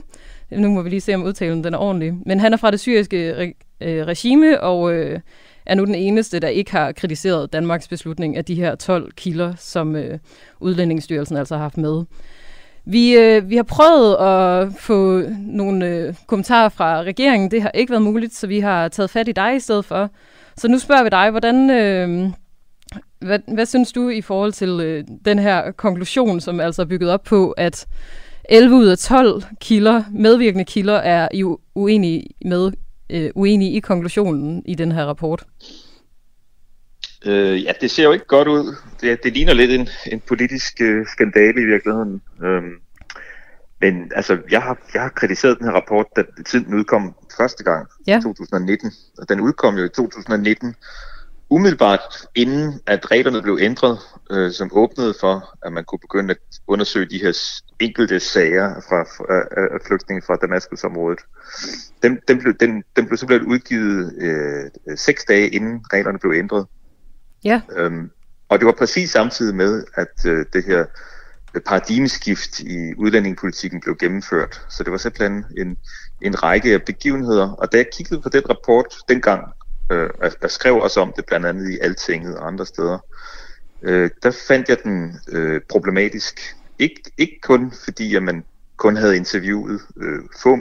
[0.52, 2.14] Nu må vi lige se, om udtalen den er ordentlig.
[2.26, 5.20] Men han er fra det syriske re- øh, regime, og øh,
[5.66, 9.54] er nu den eneste, der ikke har kritiseret Danmarks beslutning af de her 12 kilder,
[9.58, 10.20] som øh,
[10.60, 12.04] Udlændingsstyrelsen altså har haft med.
[12.86, 17.52] Vi, øh, vi har prøvet at få nogle øh, kommentarer fra regeringen.
[17.52, 20.10] Det har ikke været muligt, så vi har taget fat i dig i stedet for.
[20.58, 22.30] Så nu spørger vi dig, hvordan, øh,
[23.20, 27.10] hvad, hvad synes du i forhold til øh, den her konklusion, som altså er bygget
[27.10, 27.88] op på, at
[28.50, 31.44] 11 ud af 12 kilder, medvirkende kilder, er i
[31.76, 32.72] uenige, med,
[33.10, 35.46] øh, uenige i konklusionen i den her rapport?
[37.26, 38.76] Øh, ja, det ser jo ikke godt ud.
[39.02, 42.22] Det, det ligner lidt en, en politisk øh, skandale i virkeligheden.
[42.44, 42.74] Øhm,
[43.82, 47.88] men altså, jeg har, jeg har kritiseret den her rapport, da tiden udkom første gang,
[48.08, 48.20] ja.
[48.24, 48.92] 2019.
[49.18, 50.76] Og den udkom jo i 2019,
[51.50, 52.02] umiddelbart
[52.36, 54.00] inden at reglerne blev ændret,
[54.32, 57.38] øh, som åbnede for, at man kunne begynde at undersøge de her
[57.80, 59.26] enkelte sager fra, fra
[59.76, 61.20] af flygtninge fra Damaskusområdet.
[62.04, 66.68] Den, den, blev, den, den blev simpelthen udgivet øh, seks dage inden reglerne blev ændret.
[67.44, 67.62] Ja.
[67.76, 68.12] Øhm,
[68.50, 70.86] og det var præcis samtidig med, at øh, det her
[71.66, 74.66] paradigmeskift i udlændingepolitikken blev gennemført.
[74.70, 75.78] Så det var simpelthen en,
[76.22, 77.52] en række af begivenheder.
[77.52, 79.44] Og da jeg kiggede på den rapport dengang,
[79.92, 80.10] øh,
[80.42, 82.98] der skrev også om det blandt andet i Altinget og andre steder,
[83.82, 86.56] øh, der fandt jeg den øh, problematisk.
[86.80, 88.44] Ik, ikke kun fordi, at man
[88.78, 90.58] kun havde interviewet øh, få,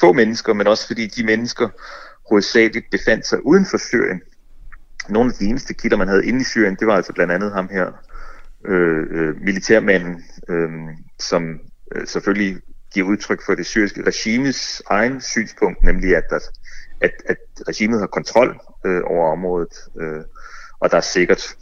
[0.00, 1.68] få mennesker, men også fordi de mennesker
[2.30, 4.20] hovedsageligt befandt sig uden for Syrien.
[5.08, 7.52] Nogle af de eneste kilder, man havde inde i Syrien, det var altså blandt andet
[7.52, 7.92] ham her,
[8.64, 10.70] øh, øh, militærmanden, øh,
[11.18, 11.60] som
[11.94, 12.56] øh, selvfølgelig
[12.94, 16.38] giver udtryk for det syriske regimes egen synspunkt, nemlig at, der,
[17.00, 17.36] at, at
[17.68, 20.24] regimet har kontrol øh, over området, øh,
[20.80, 21.54] og der er sikkert.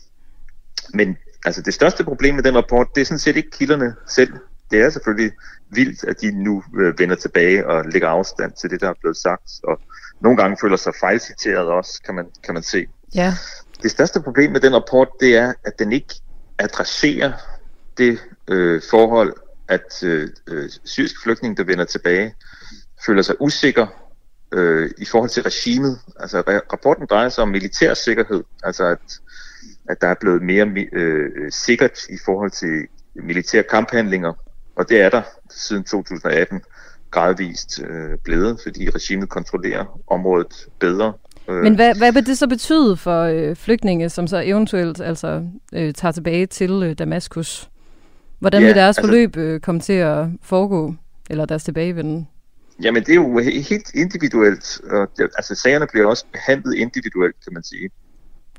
[0.95, 4.33] Men altså det største problem med den rapport, det er sådan set ikke kilderne selv.
[4.71, 5.33] Det er selvfølgelig
[5.71, 9.17] vildt, at de nu øh, vender tilbage og lægger afstand til det, der er blevet
[9.17, 9.81] sagt, og
[10.21, 12.87] nogle gange føler sig fejlciteret også, kan man, kan man se.
[13.15, 13.35] Ja.
[13.83, 16.15] Det største problem med den rapport, det er, at den ikke
[16.59, 17.33] adresserer
[17.99, 18.19] det
[18.49, 19.35] øh, forhold,
[19.69, 22.35] at øh, øh, syriske flygtninge, der vender tilbage,
[23.07, 23.89] føler sig usikre
[24.53, 25.99] øh, i forhold til regimet.
[26.21, 29.21] Altså rapporten drejer sig om militær sikkerhed, altså at,
[29.89, 34.33] at der er blevet mere øh, sikkert i forhold til militære kamphandlinger,
[34.77, 36.61] og det er der siden 2018
[37.11, 41.13] gradvist øh, blevet, fordi regimet kontrollerer området bedre.
[41.49, 41.63] Øh.
[41.63, 45.95] Men hvad, hvad vil det så betyde for øh, flygtninge, som så eventuelt altså øh,
[45.95, 47.71] tager tilbage til øh, Damaskus?
[48.39, 50.95] Hvordan ja, vil deres altså, forløb øh, komme til at foregå,
[51.31, 52.29] eller deres tilbagevenden?
[52.83, 54.81] Jamen, det er jo helt individuelt.
[54.91, 57.91] Og det, altså, sagerne bliver også behandlet individuelt, kan man sige.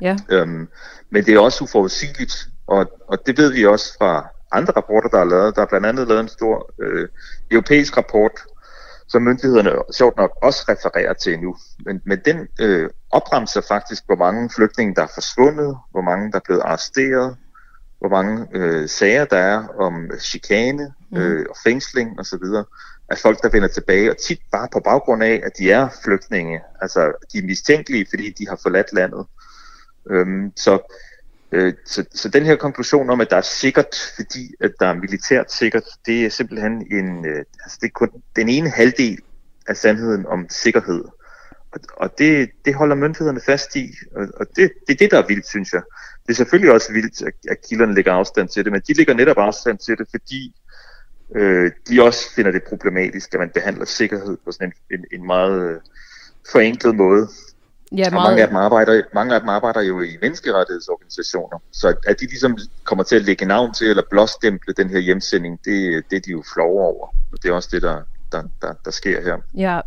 [0.02, 0.18] Ja.
[0.30, 0.68] Øhm,
[1.10, 5.20] men det er også uforudsigeligt, og, og det ved vi også fra andre rapporter, der
[5.20, 5.56] er lavet.
[5.56, 7.08] Der er blandt andet lavet en stor øh,
[7.52, 8.32] europæisk rapport,
[9.08, 11.56] som myndighederne sjovt nok også refererer til nu.
[11.86, 16.38] Men, men den øh, opremser faktisk, hvor mange flygtninge, der er forsvundet, hvor mange, der
[16.38, 17.38] er blevet arresteret,
[18.00, 21.18] hvor mange øh, sager der er om chikane mm.
[21.18, 22.44] øh, og fængsling osv
[23.10, 26.60] af folk, der vender tilbage, og tit bare på baggrund af, at de er flygtninge.
[26.82, 29.26] Altså, de er mistænkelige, fordi de har forladt landet.
[30.10, 30.96] Øhm, så,
[31.52, 34.94] øh, så, så den her konklusion om, at der er sikkert, fordi at der er
[34.94, 39.20] militært sikkert, det er simpelthen en, øh, altså det er kun den ene halvdel
[39.68, 41.04] af sandheden om sikkerhed.
[41.72, 45.18] Og, og det, det holder myndighederne fast i, og, og det, det er det, der
[45.18, 45.82] er vildt, synes jeg.
[46.24, 49.14] Det er selvfølgelig også vildt, at, at kilderne lægger afstand til det, men de lægger
[49.14, 50.56] netop afstand til det, fordi
[51.36, 55.28] øh, de også finder det problematisk, at man behandler sikkerhed på sådan en, en, en
[55.28, 55.80] meget øh,
[56.52, 57.28] forenklet måde.
[57.92, 58.14] Ja, meget...
[58.14, 62.26] Og mange af, dem arbejder, mange af dem arbejder jo i menneskerettighedsorganisationer, så at de
[62.26, 66.22] ligesom kommer til at lægge navn til eller blåstemple den her hjemsending, det, det er
[66.22, 67.08] de jo flove over.
[67.32, 69.38] Og det er også det, der, der, der, der sker her.
[69.54, 69.80] Ja,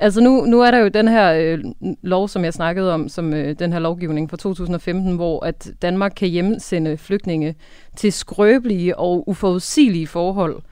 [0.00, 1.64] altså nu, nu er der jo den her øh,
[2.02, 6.12] lov, som jeg snakkede om, som øh, den her lovgivning fra 2015, hvor at Danmark
[6.16, 7.54] kan hjemsende flygtninge
[7.96, 10.62] til skrøbelige og uforudsigelige forhold.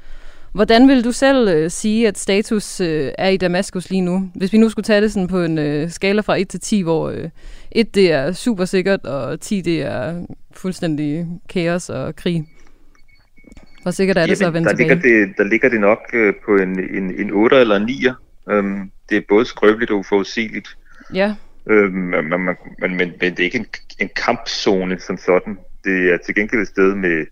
[0.55, 4.31] Hvordan vil du selv øh, sige, at status øh, er i Damaskus lige nu?
[4.35, 6.83] Hvis vi nu skulle tage det sådan på en øh, skala fra 1 til 10,
[6.83, 7.29] hvor øh,
[7.73, 12.49] 1 det er super sikkert, og 10 det er fuldstændig kaos og krig.
[13.83, 14.95] Hvor sikkert er det Jamen, så at vende der tilbage?
[14.95, 18.15] Ligger det, der ligger det nok øh, på en, en, en 8 eller en 9'er.
[18.53, 20.69] Øhm, det er både skrøbeligt og uforudsigeligt.
[21.15, 21.35] Ja.
[21.71, 22.41] Øhm, men, men,
[22.79, 23.67] men, men, men det er ikke en,
[23.99, 25.59] en kampzone som sådan.
[25.85, 27.27] Det er til gengæld et sted med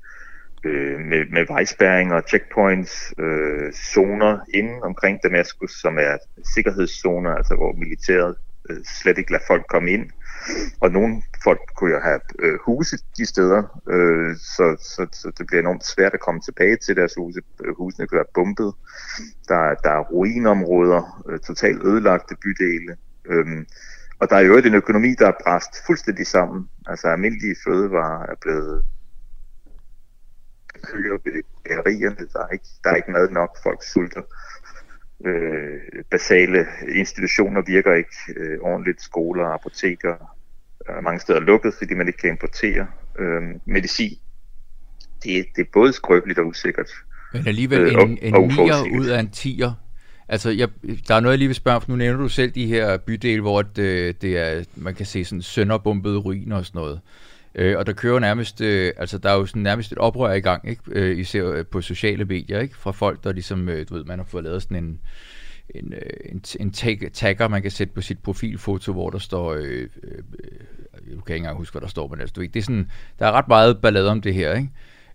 [0.65, 6.17] øh, med, med vejspæringer, checkpoints, øh, zoner inden omkring Damaskus, som er
[6.55, 8.37] sikkerhedszoner, altså hvor militæret
[8.71, 10.11] øh, slet ikke lader folk komme ind.
[10.81, 15.47] Og nogle folk kunne jo have øh, huse de steder, øh, så, så, så det
[15.47, 17.41] bliver enormt svært at komme tilbage til deres huse.
[17.65, 18.73] Øh, husene kan være bumpet.
[19.49, 22.97] Der, der er ruinområder, øh, totalt ødelagte bydele.
[23.25, 23.47] Øh,
[24.19, 26.69] og der er jo en økonomi, der er bræst fuldstændig sammen.
[26.87, 28.85] Altså almindelige fødevarer er blevet
[30.83, 32.27] køer ved bagerierne.
[32.33, 33.57] Der er ikke, der er ikke mad nok.
[33.63, 34.23] Folk sulter.
[35.27, 39.03] Øh, basale institutioner virker ikke øh, ordentligt.
[39.03, 40.15] Skoler, apoteker
[40.89, 42.87] er mange steder lukket, fordi man ikke kan importere
[43.19, 44.19] øh, medicin.
[45.25, 46.91] Det, det er både skrøbeligt og usikkert.
[47.33, 49.73] Men alligevel øh, en, en og nier ud af en tiger.
[50.29, 50.69] Altså, jeg,
[51.09, 53.41] der er noget, jeg lige vil spørge, for nu nævner du selv de her bydele,
[53.41, 57.01] hvor det, øh, det er, man kan se sådan sønderbumpede ruiner og sådan noget.
[57.55, 60.41] Øh, og der kører nærmest, øh, altså der er jo sådan nærmest et oprør i
[60.41, 60.83] gang, ikke?
[60.87, 62.77] Øh, især øh, på sociale medier, ikke?
[62.77, 65.01] Fra folk, der ligesom, øh, du ved, man har fået lavet sådan en,
[65.71, 69.53] en, øh, en, en tag, tagger, man kan sætte på sit profilfoto, hvor der står,
[69.53, 70.19] øh, øh,
[71.17, 72.91] du kan ikke engang huske, hvad der står, men altså, du, ved, det er sådan,
[73.19, 74.71] der er ret meget ballade om det her, ikke?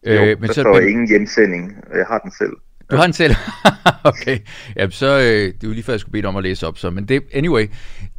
[0.06, 2.54] Jo, øh, men der så, står men, ingen hjemsending, jeg har den selv.
[2.91, 3.36] Du har en selv?
[4.04, 4.39] okay.
[4.76, 6.67] Jamen, så øh, det er jo lige før, jeg skulle bede dig om at læse
[6.67, 6.89] op så.
[6.89, 7.67] Men det, anyway,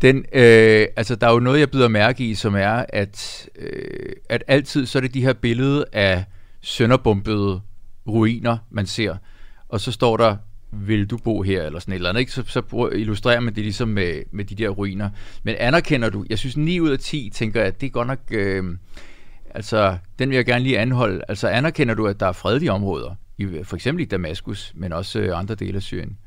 [0.02, 4.12] den, øh, altså, der er jo noget, jeg byder mærke i, som er, at, øh,
[4.28, 6.24] at altid så er det de her billeder af
[6.60, 7.60] sønderbombede
[8.08, 9.16] ruiner, man ser.
[9.68, 10.36] Og så står der,
[10.72, 12.32] vil du bo her, eller sådan et eller andet, ikke?
[12.32, 15.10] Så, så illustrerer man det ligesom med, med de der ruiner.
[15.42, 18.18] Men anerkender du, jeg synes 9 ud af 10 tænker, at det er godt nok,
[18.30, 18.64] øh,
[19.54, 21.20] altså, den vil jeg gerne lige anholde.
[21.28, 23.14] Altså, anerkender du, at der er fredelige områder?
[23.38, 26.18] I, for eksempel i Damaskus, men også øh, andre dele af Syrien.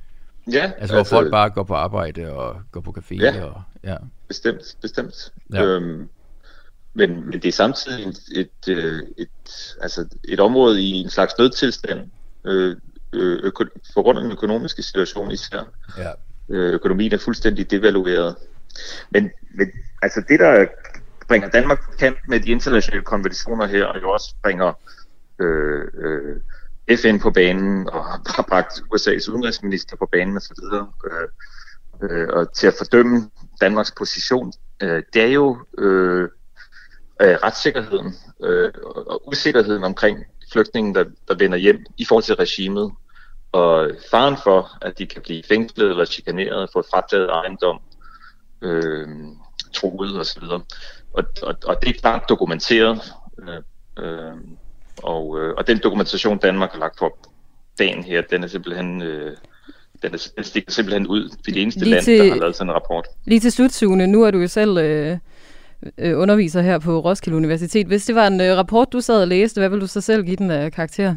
[0.52, 0.72] Ja.
[0.78, 3.16] Altså, hvor altså, folk bare går på arbejde og går på café.
[3.16, 3.98] Ja, og, ja.
[4.28, 5.34] bestemt, bestemt.
[5.54, 5.64] Ja.
[5.64, 6.10] Øhm,
[6.94, 11.34] men, men det er samtidig et, et, øh, et, altså et område i en slags
[11.40, 12.00] nødtilstand,
[12.46, 12.76] øh,
[13.14, 13.52] øh,
[13.94, 15.70] på grund af den økonomiske situation især.
[15.98, 16.12] Ja.
[16.50, 18.36] Øh, økonomien er fuldstændig devalueret.
[19.10, 19.68] Men, men
[20.02, 20.66] altså det, der
[21.28, 24.74] bringer Danmark på kant med de internationale konventioner her, og jo også bringer
[25.40, 26.38] øh, øh,
[26.98, 30.54] FN på banen og har bragt USA's udenrigsminister på banen osv.
[31.12, 31.28] Øh,
[32.04, 33.30] øh, og til at fordømme
[33.62, 36.30] Danmarks position, øh, det er jo øh,
[37.22, 42.92] øh, retssikkerheden øh, og usikkerheden omkring flygtningen, der, der vender hjem i forhold til regimet,
[43.52, 47.80] og faren for, at de kan blive fængslet eller chikaneret, få frataget ejendom,
[48.62, 49.08] øh,
[49.74, 50.44] troet osv.
[50.44, 53.14] Og, og, og det er klart dokumenteret.
[53.42, 53.62] Øh,
[54.00, 54.34] øh,
[55.04, 57.18] og, øh, og den dokumentation, Danmark har lagt for
[57.80, 59.02] dagen her, den er simpelthen...
[59.02, 59.38] Øh,
[60.02, 61.30] den, er, den stikker simpelthen ud.
[61.46, 63.08] Vi er det eneste lige land, til, der har lavet sådan en rapport.
[63.26, 65.18] Lige til slut, Sune, nu er du jo selv øh,
[65.98, 67.88] øh, underviser her på Roskilde Universitet.
[67.88, 70.24] Hvis det var en øh, rapport, du sad og læste, hvad vil du så selv
[70.24, 71.16] give den af karakter?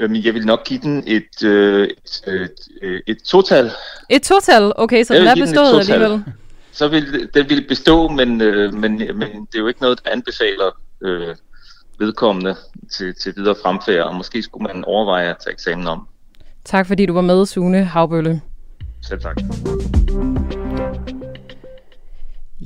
[0.00, 1.88] Øhm, jeg vil nok give den et, øh,
[2.26, 3.70] et, øh, et total.
[4.10, 4.72] Et total?
[4.76, 6.24] Okay, så den er bestået alligevel.
[6.72, 10.10] Så vil den vil bestå, men, øh, men, men det er jo ikke noget, der
[10.10, 11.36] anbefaler øh,
[12.00, 12.56] vedkommende
[12.92, 16.08] til, til videre fremfærd, og måske skulle man overveje at tage eksamen om.
[16.64, 18.40] Tak fordi du var med, Sune Havbølle.
[19.02, 19.36] Selv tak.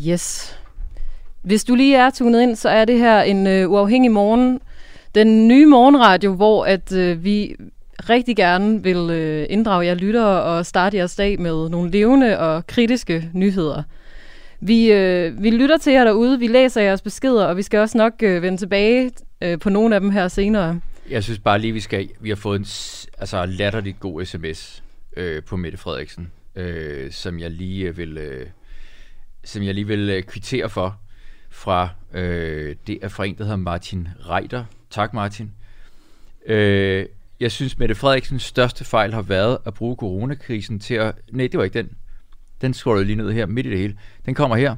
[0.09, 0.59] Yes.
[1.43, 4.61] Hvis du lige er tunet ind, så er det her en øh, uafhængig morgen.
[5.15, 7.57] Den nye morgenradio, hvor at øh, vi
[8.09, 12.67] rigtig gerne vil øh, inddrage jer lyttere og starte jeres dag med nogle levende og
[12.67, 13.83] kritiske nyheder.
[14.67, 17.99] Vi, øh, vi lytter til jer derude, vi læser jeres beskeder, og vi skal også
[17.99, 20.81] nok øh, vende tilbage øh, på nogle af dem her senere.
[21.11, 22.67] Jeg synes bare lige, vi skal vi har fået en
[23.19, 24.83] altså, latterligt god sms
[25.17, 28.47] øh, på Mette Frederiksen, øh, som jeg lige øh, vil, øh,
[29.45, 31.01] som jeg lige vil øh, kvittere for
[31.51, 34.65] fra øh, det er fra en, der hedder Martin Reiter.
[34.91, 35.51] Tak Martin.
[36.47, 37.07] Øh,
[37.41, 41.15] jeg synes, Mette Frederiksens største fejl har været at bruge coronakrisen til at...
[41.33, 41.91] Nej, det var ikke den.
[42.65, 43.97] Den scroller lige ned her, midt i det hele.
[44.27, 44.77] Den kommer her.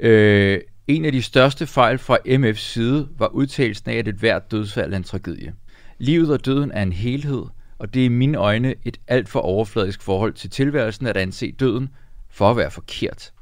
[0.00, 4.50] Øh, en af de største fejl fra MF's side var udtalelsen af, at et hvert
[4.50, 5.54] dødsfald er en tragedie.
[5.98, 7.44] Livet og døden er en helhed,
[7.78, 11.52] og det er i mine øjne et alt for overfladisk forhold til tilværelsen at anse
[11.52, 11.88] døden
[12.30, 13.32] for at være forkert.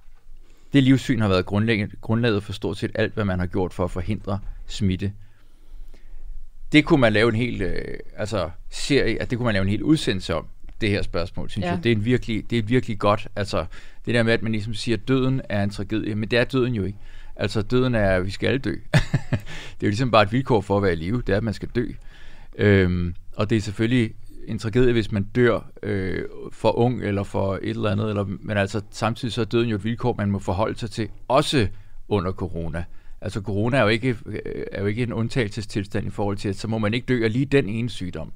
[0.72, 1.46] Det livssyn har været
[2.00, 5.12] grundlaget for stort set alt, hvad man har gjort for at forhindre smitte.
[6.72, 9.68] Det kunne man lave en hel øh, altså, serie, at det kunne man lave en
[9.68, 10.46] hel udsendelse om,
[10.82, 11.70] det her spørgsmål, synes ja.
[11.70, 11.84] jeg.
[11.84, 13.28] Det er, en virkelig, det er virkelig godt.
[13.36, 13.64] Altså,
[14.06, 16.44] det der med, at man ligesom siger, at døden er en tragedie, men det er
[16.44, 16.98] døden jo ikke.
[17.36, 18.70] Altså, døden er, at vi skal alle dø.
[19.30, 21.42] det er jo ligesom bare et vilkår for at være i live, det er, at
[21.42, 21.86] man skal dø.
[22.58, 24.14] Øhm, og det er selvfølgelig
[24.46, 28.56] en tragedie, hvis man dør øh, for ung eller for et eller andet, eller, men
[28.56, 31.68] altså samtidig så er døden jo et vilkår, man må forholde sig til, også
[32.08, 32.84] under corona.
[33.20, 34.38] Altså corona er jo ikke, øh,
[34.72, 37.32] er jo ikke en undtagelsestilstand i forhold til, at så må man ikke dø af
[37.32, 38.32] lige den ene sygdom.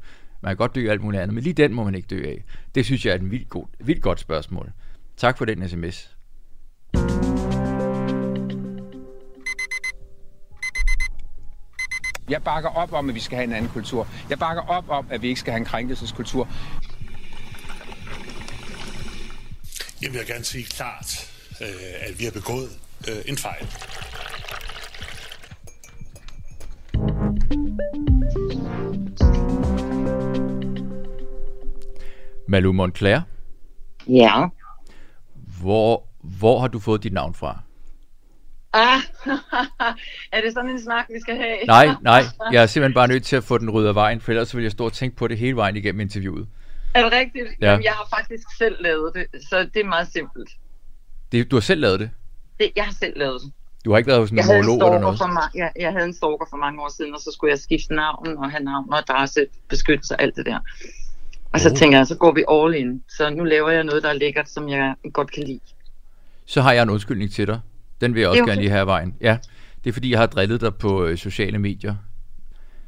[0.46, 2.24] Man kan godt dø af alt muligt andet, men lige den må man ikke dø
[2.24, 2.44] af.
[2.74, 4.72] Det synes jeg er et vildt, god, vildt godt spørgsmål.
[5.16, 6.16] Tak for den sms.
[12.28, 14.08] Jeg bakker op om, at vi skal have en anden kultur.
[14.30, 16.48] Jeg bakker op om, at vi ikke skal have en krænkelseskultur.
[20.02, 21.30] Jeg vil gerne sige klart,
[21.60, 22.70] øh, at vi har begået
[23.08, 23.66] øh, en fejl.
[32.48, 33.20] Malou Montclair?
[34.08, 34.46] Ja.
[35.60, 37.60] Hvor, hvor har du fået dit navn fra?
[38.72, 39.00] Ah,
[40.32, 41.56] er det sådan en snak, vi skal have?
[41.66, 42.22] nej, nej.
[42.52, 44.62] Jeg er simpelthen bare nødt til at få den ryddet af vejen, for ellers vil
[44.62, 46.48] jeg stå og tænke på det hele vejen igennem interviewet.
[46.94, 47.46] Er det rigtigt?
[47.60, 47.70] Ja.
[47.70, 50.50] Jamen, jeg har faktisk selv lavet det, så det er meget simpelt.
[51.32, 52.10] Det, du har selv lavet det?
[52.60, 52.70] det?
[52.76, 53.52] Jeg har selv lavet det.
[53.84, 55.18] Du har ikke været hos en homolog eller noget?
[55.18, 57.58] For ma- jeg, jeg havde en stalker for mange år siden, og så skulle jeg
[57.58, 60.58] skifte navn og have navn og adresse, beskyttelse og alt det der.
[61.52, 63.02] Og så tænker jeg, så går vi all in.
[63.08, 65.60] Så nu laver jeg noget, der er lækkert, som jeg godt kan lide.
[66.46, 67.60] Så har jeg en undskyldning til dig.
[68.00, 68.60] Den vil jeg også er gerne okay.
[68.60, 69.14] lige have af vejen.
[69.20, 69.38] Ja,
[69.84, 71.94] det er fordi, jeg har drillet dig på øh, sociale medier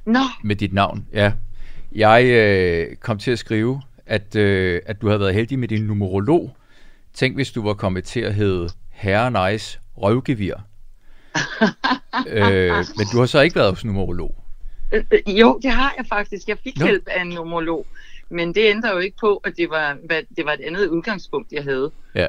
[0.05, 1.07] Nå, med dit navn.
[1.13, 1.33] Ja.
[1.93, 5.83] Jeg øh, kom til at skrive, at, øh, at du havde været heldig med din
[5.83, 6.57] numerolog.
[7.15, 10.55] Tænk, hvis du var kommet til at hedde Herre Nice Røvgevir.
[12.29, 14.45] øh, men du har så ikke været hos numerolog.
[14.93, 16.49] øh, øh, jo, det har jeg faktisk.
[16.49, 16.87] Jeg fik Nå.
[16.87, 17.87] hjælp af en nomolog.
[18.31, 21.53] Men det ændrer jo ikke på, at det var, hvad, det var et andet udgangspunkt,
[21.53, 21.91] jeg havde.
[22.15, 22.29] Ja.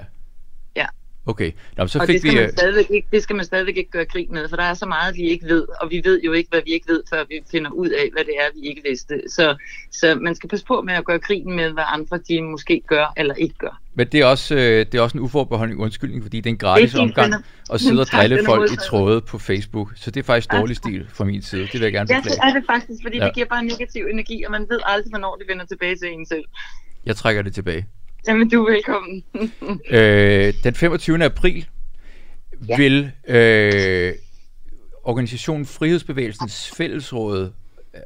[0.76, 0.86] Ja.
[1.26, 1.52] Okay.
[1.78, 2.36] Nå, så og fik det skal, vi...
[2.36, 4.74] man øh, stadigvæk ikke, det skal man stadigvæk ikke gøre krig med, for der er
[4.74, 7.24] så meget, vi ikke ved, og vi ved jo ikke, hvad vi ikke ved, før
[7.30, 9.22] vi finder ud af, hvad det er, vi ikke vidste.
[9.28, 9.56] Så,
[9.92, 13.14] så man skal passe på med at gøre krigen med, hvad andre de måske gør
[13.18, 13.82] eller ikke gør.
[14.00, 16.58] Men det er også, øh, det er også en uforbeholden undskyldning, fordi det er en
[16.58, 17.34] gratis Det er omgang
[17.74, 19.92] at sidde og drille folk i tråde på Facebook.
[19.96, 21.62] Så det er faktisk dårlig stil fra min side.
[21.62, 22.50] Det vil jeg gerne Ja, det beklage.
[22.50, 23.26] er det faktisk, fordi Ja.
[23.26, 26.26] det giver bare negativ energi, og man ved aldrig, hvornår det vender tilbage til en
[26.26, 26.44] selv.
[27.06, 27.86] Jeg trækker det tilbage.
[28.28, 29.24] Jamen, du er velkommen.
[29.92, 31.24] Øh, den 25.
[31.26, 31.66] april
[32.70, 32.78] Ja.
[32.78, 34.14] vil øh,
[35.04, 37.52] organisationen Frihedsbevægelsens Fællesråd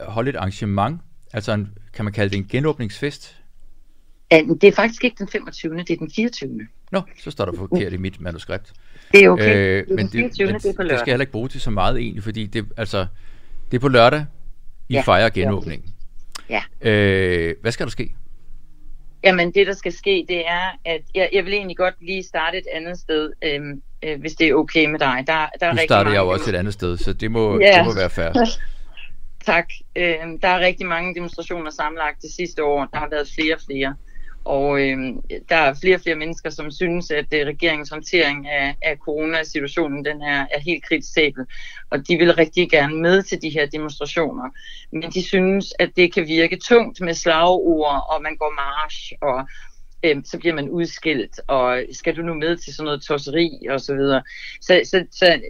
[0.01, 1.01] holde et arrangement.
[1.33, 3.35] Altså en, kan man kalde det en genåbningsfest?
[4.61, 5.77] Det er faktisk ikke den 25.
[5.77, 6.59] Det er den 24.
[6.91, 8.73] Nå, så står der forkert i mit manuskript.
[9.11, 9.55] Det er okay.
[9.55, 10.45] Øh, det er men den det, 24.
[10.51, 10.99] men det er på det lørdag.
[10.99, 13.05] skal jeg heller ikke bruge til så meget egentlig, fordi det, altså,
[13.71, 14.25] det er på lørdag,
[14.89, 15.93] I Ja, fejrer det er genåbningen.
[16.49, 16.63] Ja.
[16.81, 18.15] Øh, hvad skal der ske?
[19.23, 22.57] Jamen, det der skal ske, det er, at jeg, jeg vil egentlig godt lige starte
[22.57, 25.23] et andet sted, øhm, øh, hvis det er okay med dig.
[25.27, 27.31] Der, der er Nu rigtig starter jeg jo mange- også et andet sted, så det
[27.31, 27.77] må, Ja.
[27.77, 28.31] det må være fair.
[29.45, 29.65] Tak.
[29.95, 32.85] Øhm, der er rigtig mange demonstrationer sammenlagt det sidste år.
[32.93, 33.95] Der har været flere og flere.
[34.45, 34.97] Og øh,
[35.49, 40.05] der er flere og flere mennesker, som synes, at øh, regeringens håndtering af, af coronasituationen
[40.05, 41.45] den er, er helt kritisabel.
[41.91, 44.49] Og de vil rigtig gerne med til de her demonstrationer.
[44.91, 49.47] Men de synes, at det kan virke tungt med slagord, og man går march, og
[50.03, 53.81] øh, så bliver man udskilt, og skal du nu med til sådan noget tosseri og
[53.81, 54.23] så videre.
[54.61, 55.41] Så, så, så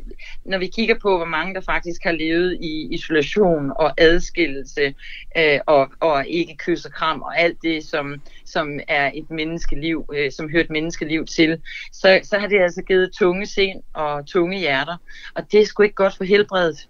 [0.46, 4.96] når vi kigger på, hvor mange der faktisk har levet i isolation og adskillelse,
[5.38, 10.06] øh, og, og ikke kys og kram, og alt det, som, som er et menneskeliv,
[10.14, 11.62] øh, som hører et menneskeliv til,
[11.92, 14.98] så, så har det altså givet tunge sind og tunge hjerter,
[15.36, 16.88] og det er sgu ikke godt for helbredet.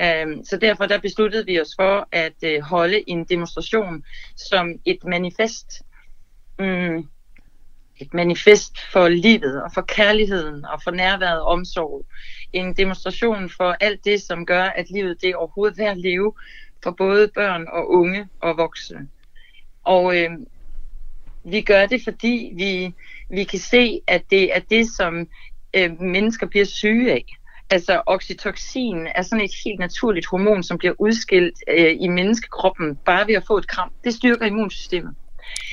[0.00, 4.04] Øhm, så derfor der besluttede vi os for at øh, holde en demonstration
[4.36, 5.82] som et manifest.
[6.58, 7.08] Mm,
[7.96, 12.06] et manifest for livet og for kærligheden og for nærværet og omsorg.
[12.52, 16.32] En demonstration for alt det, som gør, at livet det er overhovedet værd at leve
[16.82, 19.08] for både børn og unge og voksne.
[19.84, 20.30] Og øh,
[21.44, 22.94] vi gør det, fordi vi,
[23.30, 25.28] vi kan se, at det er det, som
[25.74, 27.24] øh, mennesker bliver syge af.
[27.70, 33.26] Altså oxytocin er sådan et helt naturligt hormon, som bliver udskilt øh, i menneskekroppen bare
[33.26, 33.92] ved at få et kram.
[34.04, 35.14] Det styrker immunsystemet.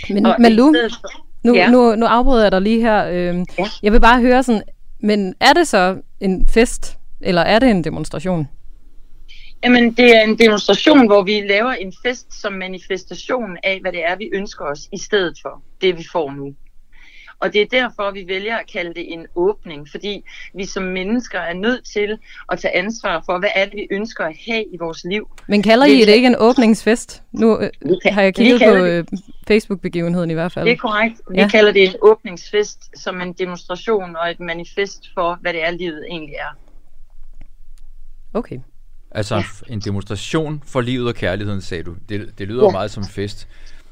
[0.10, 1.70] Men, Og men i Lu, stedet for- nu, Ja.
[1.70, 3.06] nu, nu afbryder jeg dig lige her.
[3.12, 3.66] Øhm, Ja.
[3.84, 4.62] Jeg vil bare høre sådan,
[5.00, 8.48] men er det så en fest, eller er det en demonstration?
[9.64, 14.06] Jamen, det er en demonstration, hvor vi laver en fest som manifestation af, hvad det
[14.06, 16.54] er, vi ønsker os, i stedet for det, vi får nu.
[17.42, 20.24] Og det er derfor, vi vælger at kalde det en åbning, fordi
[20.56, 22.18] vi som mennesker er nødt til
[22.52, 25.30] at tage ansvar for, hvad er det, vi ønsker at have i vores liv.
[25.48, 27.24] Men kalder Det I er- det ikke en åbningsfest?
[27.32, 27.70] Nu øh,
[28.04, 29.04] kan- har jeg kigget på det- øh,
[29.48, 30.66] Facebook-begivenheden i hvert fald.
[30.66, 31.22] Det er korrekt.
[31.32, 31.48] Vi Ja.
[31.48, 36.06] kalder det en åbningsfest som en demonstration og et manifest for, hvad det er, livet
[36.10, 36.58] egentlig er.
[38.34, 38.60] Okay.
[39.12, 39.44] Altså Ja.
[39.74, 41.96] en demonstration for livet og kærligheden, sagde du.
[42.10, 42.72] Det, det lyder ja.
[42.72, 43.48] meget som fest.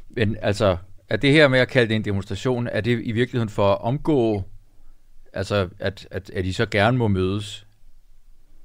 [0.10, 0.78] Men altså,
[1.10, 3.82] er det her med at kalde det en demonstration, er det i virkeligheden for at
[3.82, 4.44] omgå,
[5.34, 7.68] altså at, at, at I så gerne må mødes?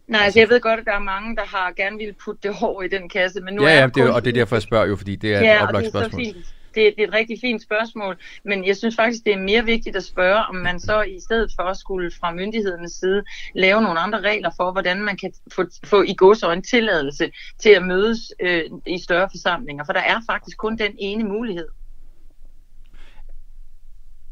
[0.06, 2.56] Nej, altså, jeg ved godt, at der er mange, der har gerne ville putte det
[2.56, 4.56] hår i den kasse, men nu ja, er ja, det, kun- og det er derfor,
[4.56, 6.24] jeg spørger jo, fordi det er et ja, og oplagt det er så spørgsmål.
[6.24, 6.54] fint.
[6.74, 9.96] Det, det er et rigtig fint spørgsmål, men jeg synes faktisk, det er mere vigtigt
[9.96, 13.24] at spørge, om man så i stedet for at skulle fra myndighedernes side
[13.54, 17.82] lave nogle andre regler for, hvordan man kan få, få i godsøjne tilladelse til at
[17.82, 21.68] mødes øh, i større forsamlinger, for der er faktisk kun den ene mulighed.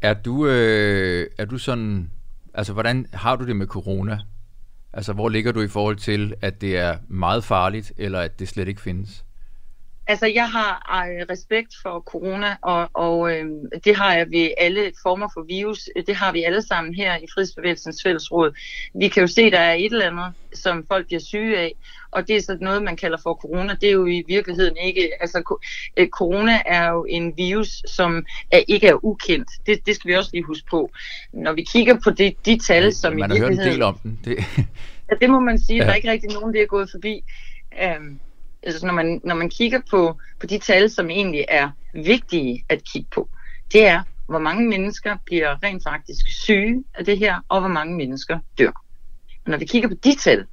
[0.01, 2.11] Er du, øh, er du sådan,
[2.53, 4.19] altså hvordan har du det med corona?
[4.93, 8.47] Altså hvor ligger du i forhold til, at det er meget farligt, eller at det
[8.47, 9.25] slet ikke findes?
[10.11, 13.45] Altså, jeg har øh, respekt for corona, og, og øh,
[13.85, 15.89] det har jeg ved alle former for virus.
[16.07, 18.51] Det har vi alle sammen her i Frihedsbevægelsens Fællesråd.
[18.95, 21.75] Vi kan jo se, at der er et eller andet, som folk bliver syge af,
[22.11, 23.75] og det er så noget, man kalder for corona.
[23.81, 25.09] Det er jo i virkeligheden ikke...
[25.21, 25.59] Altså, ko-
[25.97, 29.49] øh, corona er jo en virus, som er, ikke er ukendt.
[29.65, 30.91] Det, det skal vi også lige huske på.
[31.33, 33.97] Når vi kigger på de, de tal, som Man i har hørt en del om
[34.03, 34.19] den.
[34.25, 34.37] Det,
[35.11, 35.77] Ja, det må man sige.
[35.77, 35.83] Ja.
[35.83, 35.85] Ja.
[35.85, 37.23] Der er ikke rigtig nogen, det er gået forbi.
[37.83, 38.19] Øhm,
[38.63, 42.83] altså, når, man, når man kigger på, på de tal, som egentlig er vigtige at
[42.83, 43.29] kigge på,
[43.73, 47.95] det er, hvor mange mennesker bliver rent faktisk syge af det her, og hvor mange
[47.95, 48.71] mennesker dør.
[49.45, 50.45] Og når vi kigger på de tal,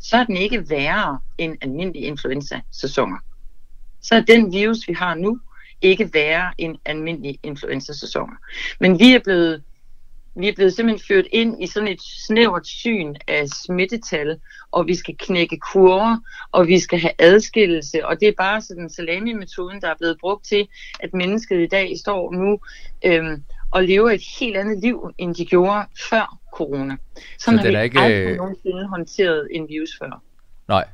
[0.00, 3.16] så er den ikke værre end almindelige influenza-sæsoner.
[4.00, 5.40] Så er den virus, vi har nu,
[5.82, 8.36] ikke værre end almindelige influenza-sæsoner.
[8.80, 9.62] Men vi er blevet
[10.38, 14.94] vi er blevet simpelthen ført ind i sådan et snævert syn af smittetal, og vi
[14.94, 16.16] skal knække kurver,
[16.52, 20.46] og vi skal have adskillelse, og det er bare sådan salami-metoden, der er blevet brugt
[20.46, 20.68] til,
[21.00, 22.58] at mennesket i dag står nu
[23.04, 26.96] øhm, og lever et helt andet liv, end de gjorde før corona.
[27.38, 30.22] Sådan Så har vi ikke, aldrig nogensinde håndteret en virus før.
[30.68, 30.84] Nej.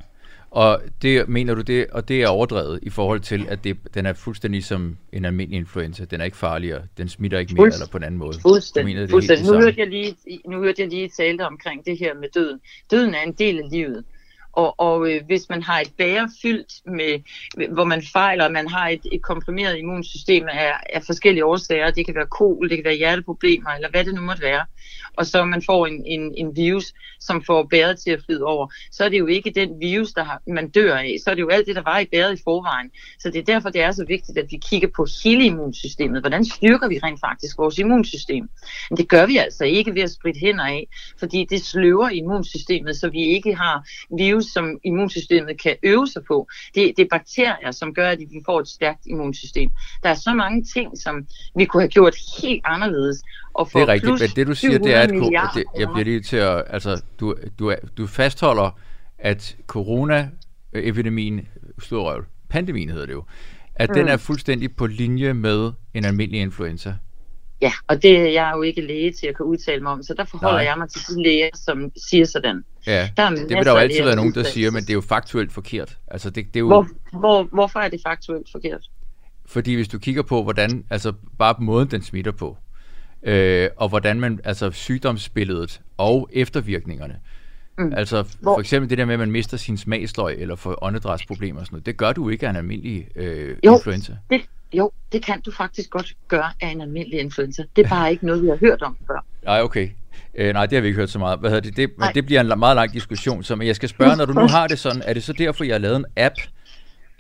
[0.53, 4.07] Og det mener du det, og det er overdrevet i forhold til, at det, den
[4.07, 6.05] er fuldstændig som en almindelig influenza.
[6.05, 6.83] Den er ikke farligere.
[6.97, 8.41] Den smitter ikke mere Fuldst- eller på en anden måde.
[8.43, 8.95] Fuldstændig.
[8.95, 9.47] mener, er fuldstændig.
[9.47, 10.17] Nu, hørte jeg lige,
[10.49, 12.61] nu hørte jeg lige tale omkring det her med døden.
[12.91, 14.05] Døden er en del af livet.
[14.53, 17.21] Og, og øh, hvis man har et bære fyldt med,
[17.75, 22.15] hvor man fejler, man har et, et komprimeret immunsystem af, af forskellige årsager, det kan
[22.15, 24.65] være kol, det kan være hjerteproblemer, eller hvad det nu måtte være,
[25.17, 28.67] og så man får en, en, en virus, som får bæret til at flyde over,
[28.93, 31.43] så er det jo ikke den virus, der har, man dør af, så er det
[31.43, 32.91] jo alt det, der var i bæret i forvejen.
[33.19, 36.23] Så det er derfor, det er så vigtigt, at vi kigger på hele immunsystemet.
[36.23, 38.49] Hvordan styrker vi rent faktisk vores immunsystem?
[38.91, 40.89] Men det gør vi altså ikke ved at spritte hænder af,
[41.19, 46.49] fordi det sløver immunsystemet, så vi ikke har virus, som immunsystemet kan øve sig på.
[46.75, 49.71] Det, det er bakterier, som gør, at vi får et stærkt immunsystem.
[50.03, 51.27] Der er så mange ting, som
[51.57, 53.23] vi kunne have gjort helt anderledes.
[53.55, 55.53] Og Det få er rigtigt, men det du siger, det er, at 700 ko- milliarder
[55.53, 58.79] det, jeg bliver lige til at, altså, du, du, du fastholder,
[59.19, 63.25] at corona-epidemien, stor røv, pandemien hedder det jo,
[63.75, 63.95] at mm.
[63.95, 66.95] den er fuldstændig på linje med en almindelig influenza.
[67.63, 70.15] Ja, og det er jeg jo ikke læge til at kunne udtale mig om, så
[70.15, 70.65] der forholder Nej.
[70.67, 72.65] jeg mig til de læger, som siger sådan.
[72.87, 74.95] Ja, Der er det vil der jo altid være nogen, der siger, men det er
[74.95, 75.99] jo faktuelt forkert.
[76.09, 78.81] Altså, det, det er jo, Hvor, hvor, hvorfor er det faktuelt forkert?
[79.47, 82.57] Fordi hvis du kigger på, hvordan, altså bare måden, den smitter på,
[83.23, 87.17] øh, og hvordan man, altså sygdomsbilledet og eftervirkningerne,
[87.79, 87.93] mm.
[87.97, 91.61] altså Hvor- for eksempel det der med, at man mister sin smagsløg eller får åndedrætsproblemer
[91.61, 93.75] og sådan noget, det gør du ikke af en almindelig øh, Jo.
[93.77, 94.17] influenza.
[94.31, 94.41] Det,
[94.75, 97.63] jo, det kan du faktisk godt gøre af en almindelig influenza.
[97.77, 99.25] Det er bare ikke noget, vi har hørt om før.
[99.45, 99.89] Nej, okay.
[100.35, 101.39] Øh, nej, det har vi ikke hørt så meget.
[101.41, 101.77] Hvad hedder det?
[101.77, 104.33] Det, men det bliver en meget lang diskussion, så men jeg skal spørge, når du
[104.33, 106.35] nu har det sådan, er det så derfor, jeg har lavet en app,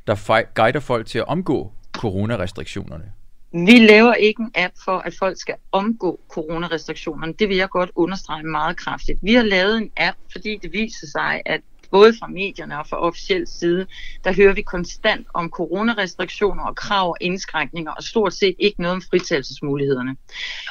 [0.06, 3.04] der fej- guider folk til at omgå coronarestriktionerne?
[3.52, 7.32] Vi laver ikke en app for, at folk skal omgå coronarestriktionerne.
[7.38, 9.18] Det vil jeg godt understrege meget kraftigt.
[9.22, 11.60] Vi har lavet en app, fordi det viser sig, at
[11.92, 13.86] både fra medierne og fra officiel side,
[14.24, 18.94] der hører vi konstant om coronarestriktioner og krav og indskrænkninger, og stort set ikke noget
[18.94, 20.16] om fritagelsesmulighederne.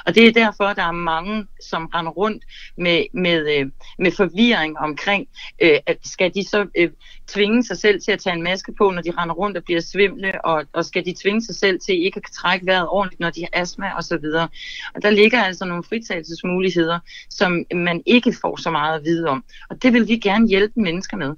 [0.05, 2.43] Og det er derfor, der er mange, som render rundt
[2.77, 3.65] med, med, øh,
[3.99, 5.27] med forvirring omkring,
[5.61, 6.89] øh, at skal de så øh,
[7.27, 9.81] tvinge sig selv til at tage en maske på, når de render rundt og bliver
[9.81, 13.29] svimle, og, og skal de tvinge sig selv til ikke at trække vejret ordentligt, når
[13.29, 14.25] de har astma osv.
[14.95, 16.99] Og der ligger altså nogle fritagelsesmuligheder,
[17.29, 19.43] som man ikke får så meget at vide om.
[19.69, 21.35] Og det vil vi gerne hjælpe mennesker med.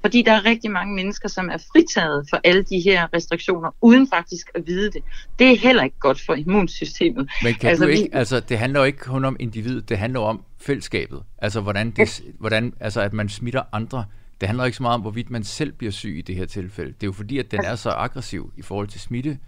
[0.00, 4.08] Fordi der er rigtig mange mennesker, som er fritaget for alle de her restriktioner, uden
[4.08, 5.02] faktisk at vide det.
[5.38, 7.30] Det er heller ikke godt for immunsystemet.
[7.42, 9.88] Men kan Altså, altså, du vi- ikke, altså det handler jo ikke kun om individet,
[9.88, 11.22] det handler om fællesskabet.
[11.38, 14.04] Altså hvordan, det, hvordan altså at man smitter andre.
[14.40, 16.90] Det handler ikke så meget om, hvorvidt man selv bliver syg i det her tilfælde.
[16.92, 19.38] Det er jo fordi, at den er så aggressiv i forhold til smitte.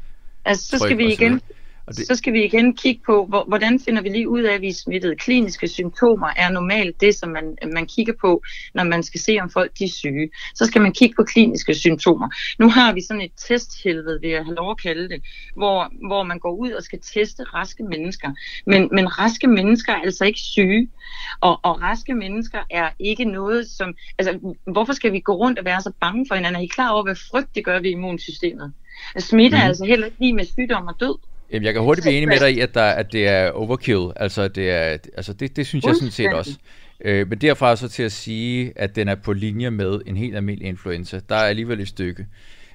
[0.44, 1.40] Altså, så skal vi igen.
[1.86, 4.54] Og det, så skal vi igen kigge på, hvor, hvordan finder vi lige ud af,
[4.54, 5.20] at vi er smittet.
[5.20, 8.42] Kliniske symptomer er normalt det, som man, man kigger på,
[8.74, 10.30] når man skal se, om folk de er syge.
[10.54, 12.28] Så skal man kigge på kliniske symptomer.
[12.58, 15.22] Nu har vi sådan et testhelvede, vil jeg have lov at kalde det,
[15.56, 18.32] hvor, hvor man går ud og skal teste raske mennesker.
[18.66, 20.88] Men, men raske mennesker er altså ikke syge.
[21.40, 23.94] Og, og raske mennesker er ikke noget, som...
[24.18, 26.60] Altså, hvorfor skal vi gå rundt og være så bange for hinanden?
[26.60, 28.72] Er I klar over, hvad frygt det gør ved immunsystemet?
[29.18, 29.68] Smitte er Mhm.
[29.68, 31.31] altså heller ikke lige med sygdom og død.
[31.52, 34.10] Jamen, jeg kan hurtigt blive enig med dig i, at, der, at det er overkill.
[34.16, 36.50] Altså, det, er, altså det, det synes jeg sådan set også.
[37.04, 40.36] Øh, men derfra så til at sige, at den er på linje med en helt
[40.36, 42.26] almindelig influenza, der er alligevel et stykke.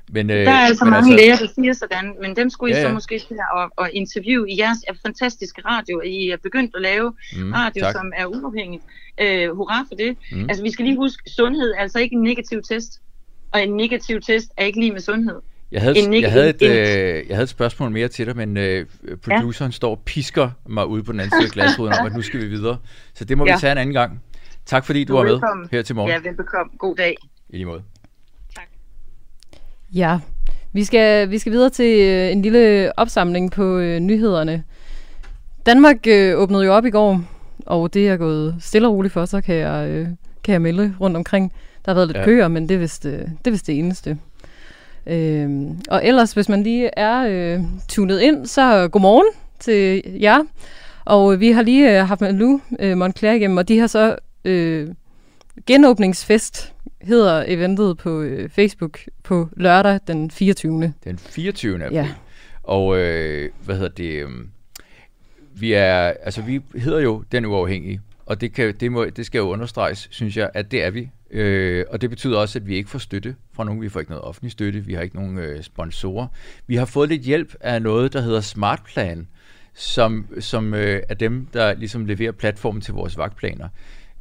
[0.09, 2.75] Men, øh, Der er altså men mange læger, der siger sådan, men dem skulle I
[2.75, 2.93] Ja, så ja.
[2.93, 6.01] måske til at, at interviewe i jeres fantastiske radio.
[6.01, 7.95] I er begyndt at lave Mm, radio, tak.
[7.95, 8.84] som er uafhængigt.
[9.21, 10.17] Øh, hurra for det.
[10.32, 10.41] Mm.
[10.49, 13.01] Altså, vi skal lige huske, sundhed er altså ikke en negativ test.
[13.51, 15.36] Og en negativ test er ikke lige med sundhed.
[15.72, 18.26] Jeg havde, En nig- jeg, havde et, en- øh, jeg havde et spørgsmål mere til
[18.26, 18.86] dig, men øh,
[19.24, 19.76] produceren ja.
[19.76, 22.39] står og pisker mig ude på den anden side af glasruden om, at nu skal
[22.41, 22.78] vi videre.
[23.13, 23.55] Så det må ja.
[23.55, 24.22] Vi tage en anden gang.
[24.65, 26.11] Tak fordi du er var med her til morgen.
[26.11, 26.72] Ja, velbekomme.
[26.78, 27.15] God dag.
[27.49, 27.82] I lige måde.
[29.93, 30.20] Ja,
[30.74, 34.63] vi skal, vi skal videre til øh, en lille opsamling på øh, nyhederne.
[35.65, 37.22] Danmark øh, åbnede jo op i går,
[37.65, 40.07] og det er gået stille og roligt for sig, kan jeg, øh,
[40.43, 41.53] kan jeg melde rundt omkring.
[41.86, 42.22] Der har været lidt Ja.
[42.22, 42.26] ja.
[42.26, 44.18] køer, men det er vist, øh, det, er vist det eneste.
[45.07, 45.49] Øh,
[45.89, 49.27] og ellers, hvis man lige er øh, tunet ind, så godmorgen
[49.59, 50.43] til jer.
[51.05, 54.15] Og øh, vi har lige øh, haft Malou øh, Montclair igennem, og de har så
[54.45, 54.87] øh,
[55.65, 60.93] genåbningsfest hedder eventet på øh, Facebook på lørdag den 24.
[61.03, 61.83] Den 24.
[61.83, 61.95] april.
[61.95, 62.07] Ja.
[62.63, 64.23] Og øh, hvad hedder det?
[64.23, 64.29] Øh,
[65.53, 69.39] vi er, altså vi hedder jo Den Uafhængige, og det, kan, det, må, det skal
[69.39, 71.09] jo understreges, synes jeg, at det er vi.
[71.32, 73.82] Øh, og det betyder også, at vi ikke får støtte fra nogen.
[73.82, 74.80] Vi får ikke noget offentlig støtte.
[74.80, 76.28] Vi har ikke nogen øh, sponsorer.
[76.67, 79.28] Vi har fået lidt hjælp af noget, der hedder Smartplan,
[79.73, 83.67] som, som øh, er dem, der ligesom leverer platformen til vores vagtplaner.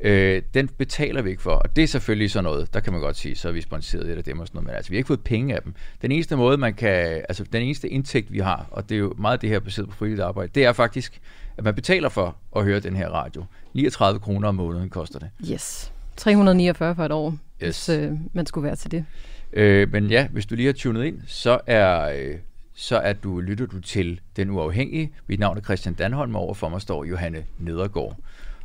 [0.01, 3.03] Øh, den betaler vi ikke for, og det er selvfølgelig sådan noget, der kan man
[3.03, 4.97] godt sige, så er vi sponsoreret lidt af dem og sådan noget, men altså vi
[4.97, 5.75] har ikke fået penge af dem.
[6.03, 9.15] Den eneste måde, man kan, altså den eneste indtægt, vi har, og det er jo
[9.19, 11.21] meget det her baseret på frivilligt arbejde, det er faktisk,
[11.57, 13.45] at man betaler for at høre den her radio.
[13.75, 15.31] 39 kroner om måneden koster det.
[15.53, 15.93] Yes.
[16.17, 17.31] 349 for et år,
[17.65, 17.87] Yes.
[17.87, 19.05] hvis øh, man skulle være til det.
[19.53, 22.35] Øh, men ja, hvis du lige har tunet ind, så er, øh,
[22.75, 25.13] så er du, lytter du til Den Uafhængige.
[25.27, 28.17] Mit navn er Christian Danholm, og overfor mig står Johanne Nedergaard.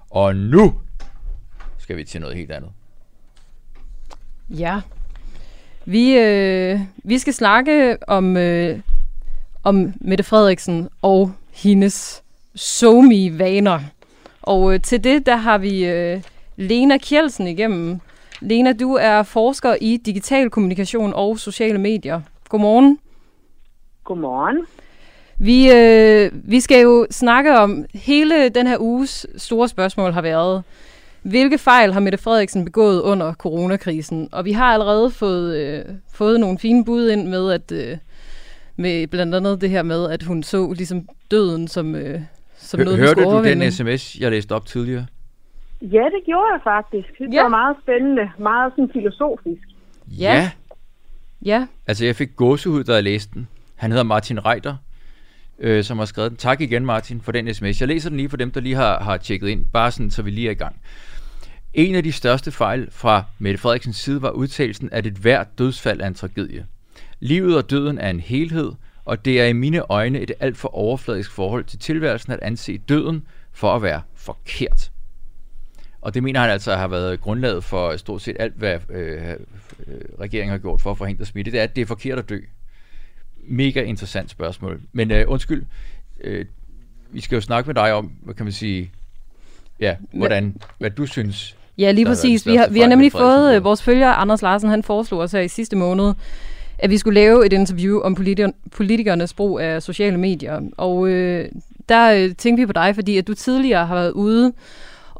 [0.09, 0.73] Og nu
[1.77, 2.69] skal vi til noget helt andet.
[4.49, 4.81] Ja.
[5.85, 8.79] Vi, øh, vi skal snakke om, øh,
[9.63, 12.23] om Mette Frederiksen og hendes
[12.55, 13.79] somi vaner
[14.41, 16.21] Og øh, til det, der har vi øh,
[16.55, 17.99] Lena Kjeldsen igennem.
[18.41, 22.21] Lena, du er forsker i digital kommunikation og sociale medier.
[22.49, 22.99] Godmorgen.
[24.03, 24.65] Godmorgen.
[25.37, 30.63] Vi, øh, vi skal jo snakke om, hele den her uges store spørgsmål har været,
[31.21, 34.29] hvilke fejl har Mette Frederiksen begået under coronakrisen?
[34.31, 37.97] Og vi har allerede fået, øh, fået nogle fine bud ind med, at øh,
[38.75, 42.21] med blandt andet det her med, at hun så ligesom døden som, øh,
[42.57, 45.05] som Hør, noget, hørte du den sms, jeg læste op tidligere?
[45.81, 47.17] Ja, det gjorde jeg faktisk.
[47.19, 47.41] Det Ja.
[47.41, 49.61] var meget spændende, meget sådan filosofisk.
[50.07, 50.51] Ja.
[51.45, 53.47] Ja, Altså, jeg fik gåsehud, da jeg læste den.
[53.75, 54.75] Han hedder Martin Reiter,
[55.59, 56.37] øh, som har skrevet den.
[56.37, 57.79] Tak igen, Martin, for den sms.
[57.79, 60.21] Jeg læser den lige for dem, der lige har, har tjekket ind, bare sådan, så
[60.21, 60.75] vi lige er i gang.
[61.73, 66.01] En af de største fejl fra Mette Frederiksens side var udtalelsen, at et hvert dødsfald
[66.01, 66.65] er en tragedie.
[67.19, 68.71] Livet og døden er en helhed,
[69.05, 72.77] og det er i mine øjne et alt for overfladisk forhold til tilværelsen at anse
[72.77, 74.90] døden for at være forkert.
[76.01, 79.29] Og det mener han altså har været grundlaget for stort set alt, hvad øh,
[79.87, 81.51] øh, regeringen har gjort for at forhindre smitte.
[81.51, 82.39] Det er, at det er forkert at dø.
[83.43, 84.81] Mega interessant spørgsmål.
[84.91, 85.63] Men øh, undskyld,
[86.23, 86.45] øh,
[87.11, 88.91] vi skal jo snakke med dig om, hvad kan man sige,
[89.79, 91.57] ja, hvordan, hvad du synes.
[91.77, 92.45] Ja, lige præcis.
[92.45, 95.39] Vi har, vi har nemlig fået øh, vores følger, Anders Larsen, han foreslog os her
[95.39, 96.13] i sidste måned,
[96.77, 100.61] at vi skulle lave et interview om politiker, politikernes brug af sociale medier.
[100.77, 101.49] Og øh,
[101.89, 104.53] der øh, tænkte vi på dig, fordi at du tidligere har været ude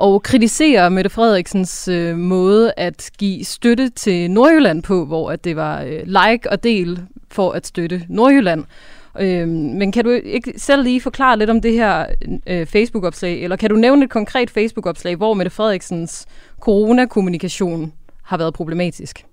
[0.01, 5.55] og kritiserer Mette Frederiksens øh, måde at give støtte til Nordjylland på, hvor at det
[5.55, 6.99] var øh, like og del
[7.31, 8.63] for at støtte Nordjylland.
[9.19, 12.05] Øh, men kan du ikke selv lige forklare lidt om det her
[12.47, 16.27] øh, Facebook-opslag, eller kan du nævne et konkret Facebook-opslag, hvor Mette Frederiksens
[16.59, 17.93] coronakommunikation
[18.23, 19.25] har været problematisk?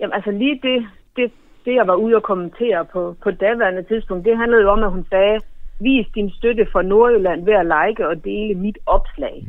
[0.00, 1.32] Jamen altså lige det, det,
[1.64, 4.90] det jeg var ude og kommentere på, på daværende tidspunkt, det handlede jo om, at
[4.90, 5.40] hun sagde,
[5.80, 9.46] vis din støtte for Nordjylland ved at like og dele mit opslag.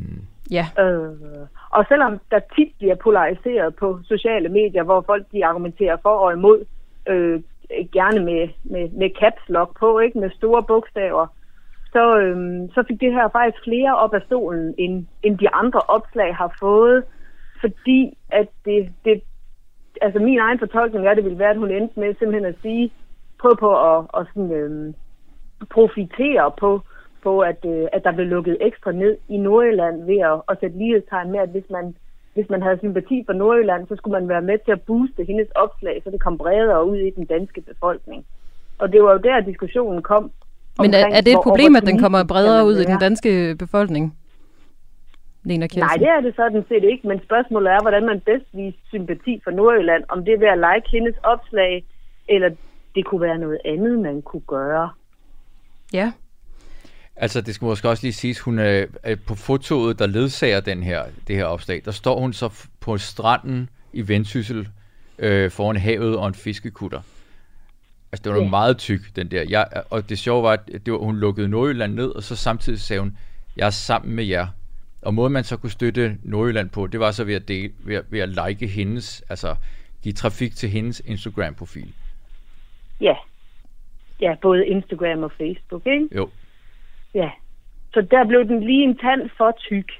[0.50, 1.10] Ja, Øh,
[1.70, 6.32] og selvom der tit bliver polariseret på sociale medier, hvor folk de argumenterer for og
[6.32, 6.64] imod,
[7.08, 7.42] øh,
[7.92, 11.26] gerne med, med, med caps lock på, ikke med store bogstaver,
[11.92, 15.80] så, øhm, så fik det her faktisk flere op af stolen, end, end de andre
[15.80, 17.04] opslag har fået,
[17.60, 19.22] fordi at det, det,
[20.02, 22.92] altså min egen fortolkning af det ville være, at hun endte med simpelthen at sige,
[23.40, 24.94] prøv på at, at sådan, øhm,
[25.70, 26.80] profitere på,
[27.22, 30.78] på at, øh, at der blev lukket ekstra ned i Nordjylland ved at, at sætte
[30.78, 31.94] lighedstegn med, at hvis man,
[32.34, 35.48] hvis man havde sympati for Nordjylland, så skulle man være med til at booste hendes
[35.54, 38.24] opslag, så det kom bredere ud i den danske befolkning.
[38.78, 40.30] Og det var jo der, diskussionen kom.
[40.78, 44.16] men er, er det et problem, at den kommer bredere ud i den danske befolkning?
[45.44, 45.66] Lena.
[45.76, 49.40] Nej, det er det sådan set ikke, men spørgsmålet er, hvordan man bedst viser sympati
[49.44, 50.04] for Nordjylland.
[50.08, 51.84] Om det er ved at like hendes opslag,
[52.28, 52.50] eller
[52.94, 54.90] det kunne være noget andet, man kunne gøre.
[55.92, 56.12] Ja,
[57.16, 60.82] Altså, det skal måske også lige siges, hun er, er på fotoet, der ledsager den
[60.82, 64.68] her, det her opslag, der står hun så på stranden i Vendsyssel
[65.18, 67.00] øh, foran havet og en fiskekutter.
[68.12, 68.50] Altså, det var yeah.
[68.50, 69.44] Meget tyk, den der.
[69.48, 72.80] Jeg, og det sjove var, at det var, hun lukkede Nordjylland ned, og så samtidig
[72.80, 73.16] sagde hun,
[73.56, 74.46] jeg er sammen med jer.
[75.02, 77.96] Og måden man så kunne støtte Nordjylland på, det var så ved at, dele, ved
[77.96, 79.56] at, ved at like hendes, altså
[80.02, 81.92] give trafik til hendes Instagram-profil.
[83.00, 83.14] Ja.
[84.20, 86.08] Ja, både Instagram og Facebook, ikke?
[86.16, 86.28] Jo.
[87.14, 87.30] Ja.
[87.94, 89.90] Så der blev den lige en tand for tyk.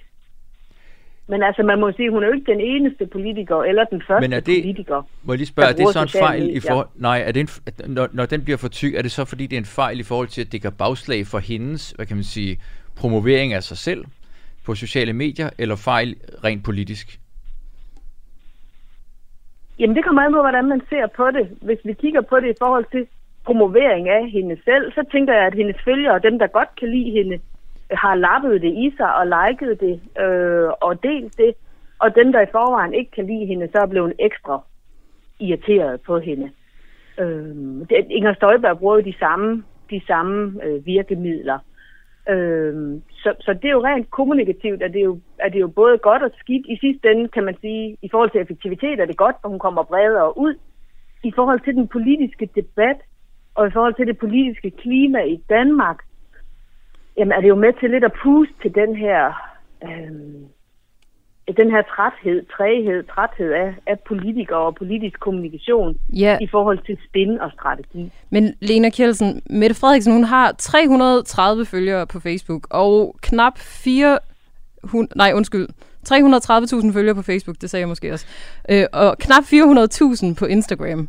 [1.26, 4.20] Men altså, man må sige, hun er jo ikke den eneste politiker, eller den første
[4.28, 5.02] Men er det- politiker.
[5.22, 6.88] Må jeg lige spørge, er det så en fejl i forhold...
[6.94, 9.56] Nej, er det en, når, når den bliver for tyk, er det så fordi, det
[9.56, 12.24] er en fejl i forhold til, at det gør bagslag for hendes, hvad kan man
[12.24, 12.60] sige,
[12.96, 14.04] promovering af sig selv?
[14.64, 17.20] på sociale medier, eller fejl rent politisk?
[19.78, 21.48] Jamen det kommer an på, hvordan man ser på det.
[21.62, 23.06] Hvis vi kigger på det i forhold til
[23.44, 27.10] promovering af hende selv, så tænker jeg, at hendes følgere, dem der godt kan lide
[27.10, 27.38] hende,
[27.90, 31.54] har lappet det i sig og liket det øh, og delt det.
[31.98, 34.64] Og dem, der i forvejen ikke kan lide hende, så er blevet ekstra
[35.40, 36.50] irriteret på hende.
[37.18, 37.56] Øh,
[37.88, 41.58] det, Inger Støjberg bruger jo de samme, de samme øh, virkemidler.
[42.28, 45.66] Øh, så, så det er jo rent kommunikativt, at det er jo, at det er
[45.68, 46.66] jo både godt og skidt.
[46.68, 49.58] I sidste ende kan man sige, i forhold til effektivitet er det godt, at hun
[49.58, 50.54] kommer bredere ud.
[51.24, 52.96] I forhold til den politiske debat,
[53.54, 55.98] og i forhold til det politiske klima i Danmark,
[57.18, 59.20] jamen er det jo med til lidt at puste til den her,
[59.84, 60.12] øh,
[61.56, 66.38] den her træthed, træhed, træthed af, af politikere og politisk kommunikation Ja.
[66.40, 68.12] i forhold til spin og strategi.
[68.30, 74.18] Men Lena Kjeldsen, Mette Frederiksen, hun har 330 følgere på Facebook, og knap 4...
[74.84, 75.68] Hun, nej, undskyld.
[76.08, 78.26] 330.000 følgere på Facebook, det sagde jeg måske også.
[78.70, 81.08] Øh, og knap 400.000 på Instagram.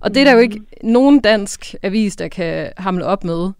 [0.00, 3.50] Og det er der jo ikke nogen dansk avis, der kan hamle op med.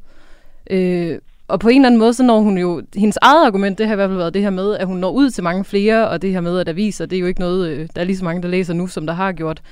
[0.70, 1.18] Øh,
[1.48, 2.82] og på en eller anden måde, så når hun jo...
[2.96, 5.10] Hendes eget argument, det har i hvert fald været det her med, at hun når
[5.10, 7.70] ud til mange flere, og det her med, at aviser, det er jo ikke noget,
[7.70, 9.62] øh, der er lige så mange, der læser nu, som der har gjort.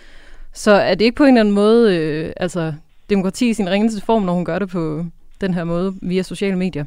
[0.53, 2.73] Så er det ikke på en eller anden måde, øh, altså
[3.11, 5.05] demokrati i sin ringeste form, når hun gør det på
[5.41, 6.85] den her måde via sociale medier?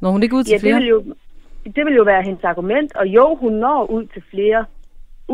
[0.00, 0.76] Når hun ikke ud til Ja, det flere?
[0.76, 1.04] vil, jo,
[1.64, 4.64] det vil jo være hendes argument, og jo, hun når ud til flere.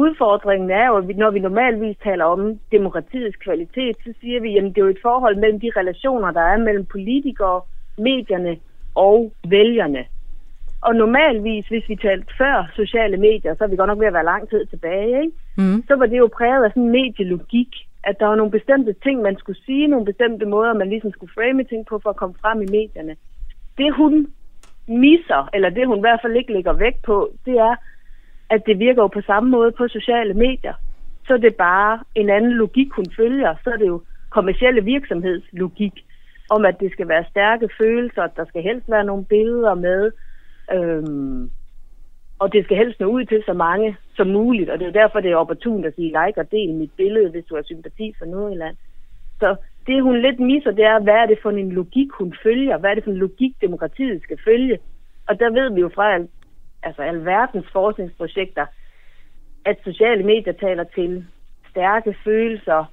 [0.02, 4.64] Udfordringen er jo, at når vi normalvis taler om demokratiets kvalitet, så siger vi, at
[4.64, 7.60] det er jo et forhold mellem de relationer, der er mellem politikere,
[7.98, 8.56] medierne
[8.94, 10.04] og vælgerne.
[10.82, 14.18] Og normalvis, hvis vi talte før sociale medier, så er vi godt nok ved at
[14.18, 15.36] være lang tid tilbage, ikke?
[15.58, 15.82] Mm.
[15.88, 17.72] så var det jo præget af sådan en medielogik,
[18.04, 21.32] at der var nogle bestemte ting, man skulle sige, nogle bestemte måder, man ligesom skulle
[21.34, 23.16] frame ting på for at komme frem i medierne.
[23.78, 24.26] Det hun
[24.88, 27.74] misser, eller det hun i hvert fald ikke lægger vægt på, det er,
[28.50, 30.74] at det virker jo på samme måde på sociale medier.
[31.26, 33.54] Så er det bare en anden logik, hun følger.
[33.64, 36.04] Så er det jo kommersielle virksomhedslogik,
[36.50, 40.12] om at det skal være stærke følelser, at der skal helst være nogle billeder med,
[40.72, 41.50] øhm,
[42.38, 45.00] og det skal helst nå ud til så mange som muligt, og det er jo
[45.02, 48.14] derfor, det er opportunt at sige like og del mit billede, hvis du har sympati
[48.18, 48.76] for Nordjylland.
[49.40, 52.78] Så det hun lidt misser, det er, hvad er det for en logik, hun følger?
[52.78, 54.78] Hvad er det for en logik, demokratiet skal følge?
[55.28, 56.30] Og der ved vi jo fra alt
[56.86, 58.66] altså alverdens forskningsprojekter,
[59.64, 61.24] at sociale medier taler til
[61.70, 62.92] stærke følelser,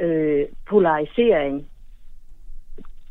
[0.00, 1.66] øh, polarisering.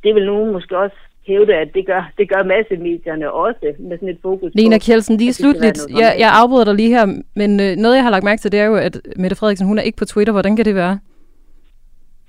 [0.03, 0.95] Det vil nogen måske også
[1.27, 5.17] hævde, at det gør, det gør massemedierne også, med sådan et fokus Lena på, Kjeldsen,
[5.17, 5.79] lige slutligt.
[5.89, 7.05] Jeg, jeg afbryder dig lige her,
[7.35, 9.77] men øh, noget, jeg har lagt mærke til, det er jo, at Mette Frederiksen, hun
[9.77, 10.33] er ikke på Twitter.
[10.33, 10.99] Hvordan kan det være?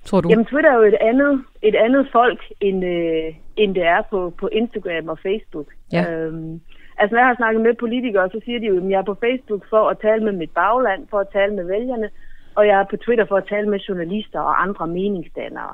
[0.05, 0.29] Tror du?
[0.29, 4.33] Jamen, Twitter er jo et andet, et andet folk, end, øh, end det er på,
[4.41, 5.67] på Instagram og Facebook.
[5.93, 6.13] Ja.
[6.13, 6.61] Øhm,
[7.01, 9.17] altså, når jeg har snakket med politikere, så siger de jo, at jeg er på
[9.25, 12.09] Facebook for at tale med mit bagland, for at tale med vælgerne,
[12.55, 15.73] og jeg er på Twitter for at tale med journalister og andre meningsdannere.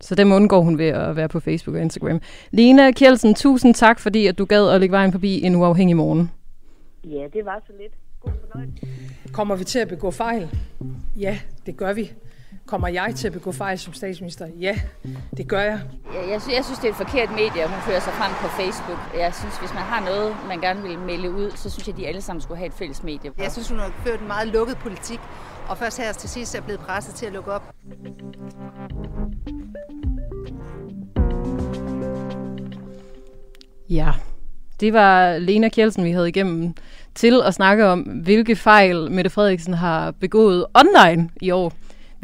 [0.00, 2.20] Så dem undgår hun ved at være på Facebook og Instagram.
[2.50, 6.30] Lena Kjeldsen, tusind tak, fordi at du gad at lægge vejen forbi en uafhængig morgen.
[7.04, 7.92] Ja, det var så lidt.
[8.20, 8.86] God fornøjelse.
[9.32, 10.48] Kommer vi til at begå fejl?
[11.20, 12.12] Ja, det gør vi.
[12.66, 14.46] Kommer jeg til at begå fejl som statsminister?
[14.60, 14.78] Ja,
[15.36, 15.80] det gør jeg.
[16.28, 18.48] Jeg synes, jeg synes, det er et forkert medie, at hun fører sig frem på
[18.48, 18.98] Facebook.
[19.16, 22.06] Jeg synes, hvis man har noget, man gerne vil melde ud, så synes jeg, de
[22.06, 23.30] alle sammen skulle have et fælles medie.
[23.38, 25.20] Jeg synes, hun har ført en meget lukket politik,
[25.68, 27.74] og først her til sidst er blevet presset til at lukke op.
[33.90, 34.12] Ja,
[34.80, 36.74] det var Lena Kjeldsen, vi havde igennem
[37.14, 41.72] til at snakke om, hvilke fejl Mette Frederiksen har begået online i år.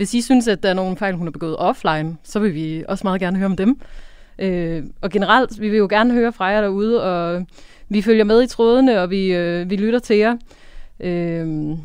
[0.01, 2.85] Hvis I synes, at der er nogle fejl, hun har begået offline, så vil vi
[2.89, 3.81] også meget gerne høre om dem.
[4.39, 7.47] Øh, og generelt, vi vil jo gerne høre fra jer derude, og
[7.89, 10.37] vi følger med i trådene, og vi, øh, vi lytter til jer.
[11.01, 11.77] Øh,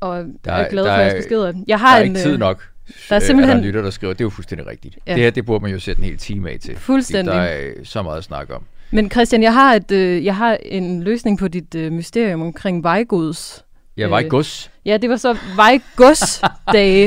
[0.00, 1.52] og Der er glad for jeres er, beskeder.
[1.66, 2.68] Jeg har der er en, ikke tid øh, nok.
[3.08, 3.56] Der er øh, simpelthen...
[3.56, 4.98] Er der lytter, der skriver, det er jo fuldstændig rigtigt.
[5.06, 5.14] Ja.
[5.14, 6.76] Det her, det burde man jo sætte en hel time af til.
[6.76, 7.34] Fuldstændig.
[7.34, 8.62] Der er øh, så meget at snakke om.
[8.90, 12.82] Men Christian, jeg har, et, øh, jeg har en løsning på dit øh, mysterium omkring
[12.82, 13.64] vejgods.
[13.98, 14.70] Ja, vejgods.
[14.84, 16.46] Ja, det var så vejgodsdage,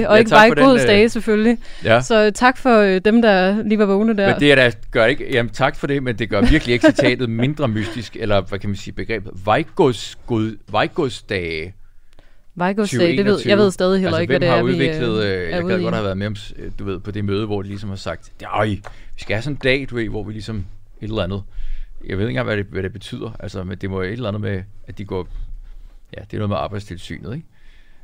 [0.10, 1.58] og Ja, ikke vejgodsdage øh, selvfølgelig.
[1.84, 2.02] ja.
[2.02, 4.28] Så øh, tak for øh, dem, der lige var vågne der.
[4.28, 6.86] Men det er da, gør ikke, jamen tak for det, men det gør virkelig ikke
[6.86, 11.74] citatet mindre mystisk, eller hvad kan man sige, begrebet vejgods, god, vejgodsdage.
[12.56, 15.24] Vejgodsdage, det ved, jeg ved stadig heller altså, ikke, hvad det er, har vi udviklet,
[15.24, 17.26] øh, øh, er jeg kan godt have været med om, øh, du ved, på det
[17.26, 18.82] møde, hvor de ligesom har sagt, øj, vi
[19.18, 20.66] skal have sådan en dag, du ved, hvor vi ligesom
[21.02, 21.44] et eller andet.
[22.08, 24.28] Jeg ved ikke engang, hvad det, hvad det betyder, altså, men det må et eller
[24.28, 25.28] andet med, at de går,
[26.18, 27.48] ja, det er noget med arbejdstilsynet, ikke?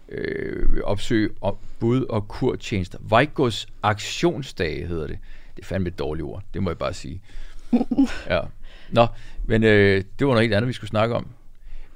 [0.10, 3.00] Øh, opsøge op, bud og kurtjenester.
[3.02, 5.18] Vejgods aktionsdage hedder det.
[5.56, 7.22] Det er fandme et dårligt ord, det må jeg bare sige.
[8.30, 8.40] Ja.
[8.90, 9.08] Nå,
[9.46, 11.28] men øh, det var noget helt andet, vi skulle snakke om.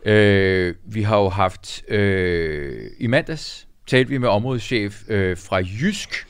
[0.06, 6.28] Øh, vi har jo haft, øh, i mandags talte vi med områdeschef øh, fra Jysk.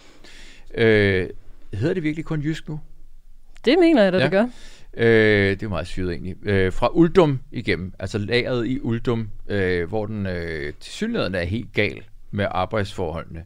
[0.73, 1.29] Øh,
[1.73, 2.79] hedder det virkelig kun Jysk nu?
[3.65, 4.23] Det mener jeg, at ja.
[4.23, 4.47] det gør.
[4.93, 6.35] Øh, det er meget syret egentlig.
[6.47, 11.73] Øh, fra Uldum igennem, altså lageret i Uldum, øh, hvor den øh, tilsyneladende er helt
[11.73, 13.45] gal med arbejdsforholdene.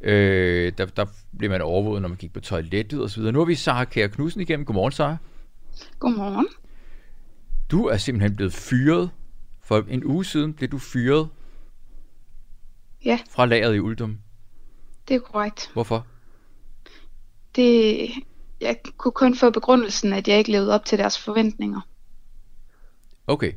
[0.00, 1.06] Øh, der, der
[1.38, 3.22] bliver man overvåget, når man gik på toilettet osv.
[3.22, 4.66] Nu har vi Sara Kjær Knudsen igennem.
[4.66, 5.16] Godmorgen, Sara.
[5.98, 6.46] Godmorgen.
[7.70, 9.10] Du er simpelthen blevet fyret.
[9.62, 11.28] For en uge siden blev du fyret
[13.04, 14.18] Ja, fra lageret i Uldum.
[15.08, 15.70] det er korrekt.
[15.72, 16.06] Hvorfor?
[17.56, 18.08] Det,
[18.60, 21.80] jeg kunne kun få begrundelsen, at jeg ikke levede op til deres forventninger.
[23.26, 23.52] Okay.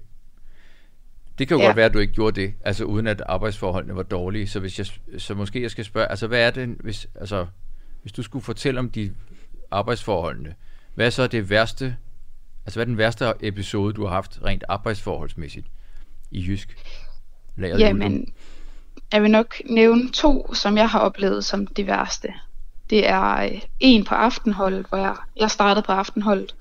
[1.37, 1.67] Det kan jo Ja.
[1.67, 4.47] godt være, at du ikke gjorde det, altså uden at arbejdsforholdene var dårlige.
[4.47, 4.87] Så, hvis jeg,
[5.17, 7.47] så måske jeg skal spørge, altså hvad er det, hvis, altså,
[8.01, 9.13] hvis du skulle fortælle om de
[9.71, 10.55] arbejdsforholdene,
[10.95, 11.95] hvad er så det værste,
[12.65, 15.67] altså hvad er den værste episode, du har haft rent arbejdsforholdsmæssigt
[16.31, 16.77] i Jysk?
[17.55, 17.79] Lageret?
[17.79, 18.33] Jamen,
[19.13, 22.33] jeg vil nok nævne to, som jeg har oplevet som det værste.
[22.89, 26.55] Det er øh, en på aftenholdet, hvor jeg, jeg startede på aftenholdet,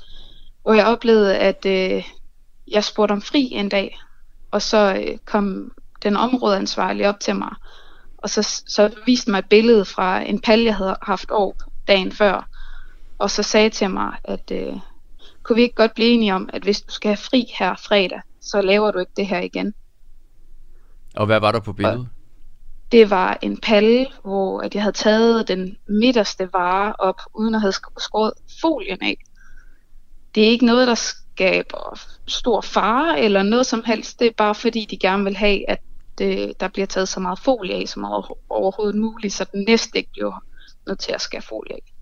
[0.63, 2.05] hvor jeg oplevede, at øh,
[2.69, 4.01] jeg spurgte om fri en dag,
[4.51, 7.55] og så øh, kom den områdeansvarlige op til mig,
[8.19, 11.53] og så, så viste mig et billede fra en pal, jeg havde haft over
[11.89, 12.49] dagen før,
[13.19, 14.75] og så sagde til mig, at øh,
[15.43, 18.21] kunne vi ikke godt blive enige om, at hvis du skal have fri her fredag,
[18.41, 19.75] så laver du ikke det her igen.
[21.17, 22.09] Og hvad var der på billedet?
[22.93, 27.61] Det var en palle, hvor at jeg havde taget den midterste vare op, uden at
[27.61, 29.17] have skåret folien af.
[30.35, 34.19] Det er ikke noget, der skaber stor fare eller noget som helst.
[34.19, 35.79] Det er bare fordi, de gerne vil have, at
[36.19, 38.05] det, der bliver taget så meget folie af som
[38.51, 40.45] overhovedet muligt, så den næste ikke bliver
[40.87, 41.93] nødt til at skære folie af.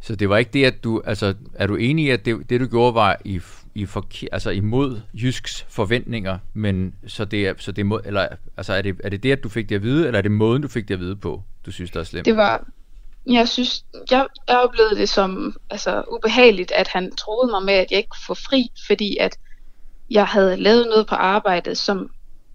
[0.00, 2.60] Så det var ikke det, at du, altså er du enig i, at det, det
[2.60, 3.40] du gjorde var i,
[3.74, 8.28] i forke, altså imod Jysks forventninger, men så det er, så det er mod, eller,
[8.56, 10.30] altså er det, er det det, at du fik det at vide, eller er det
[10.30, 12.24] måden, du fik det at vide på, du synes, der er slemt?
[12.24, 12.66] Det var,
[13.26, 17.90] jeg synes, jeg, jeg oplevede det som altså, ubehageligt, at han troede mig med, at
[17.90, 19.38] jeg ikke kunne få fri, fordi at
[20.10, 22.10] jeg havde lavet noget på arbejdet, som,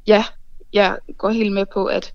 [0.07, 0.26] ja,
[0.74, 2.13] jeg går helt med på, at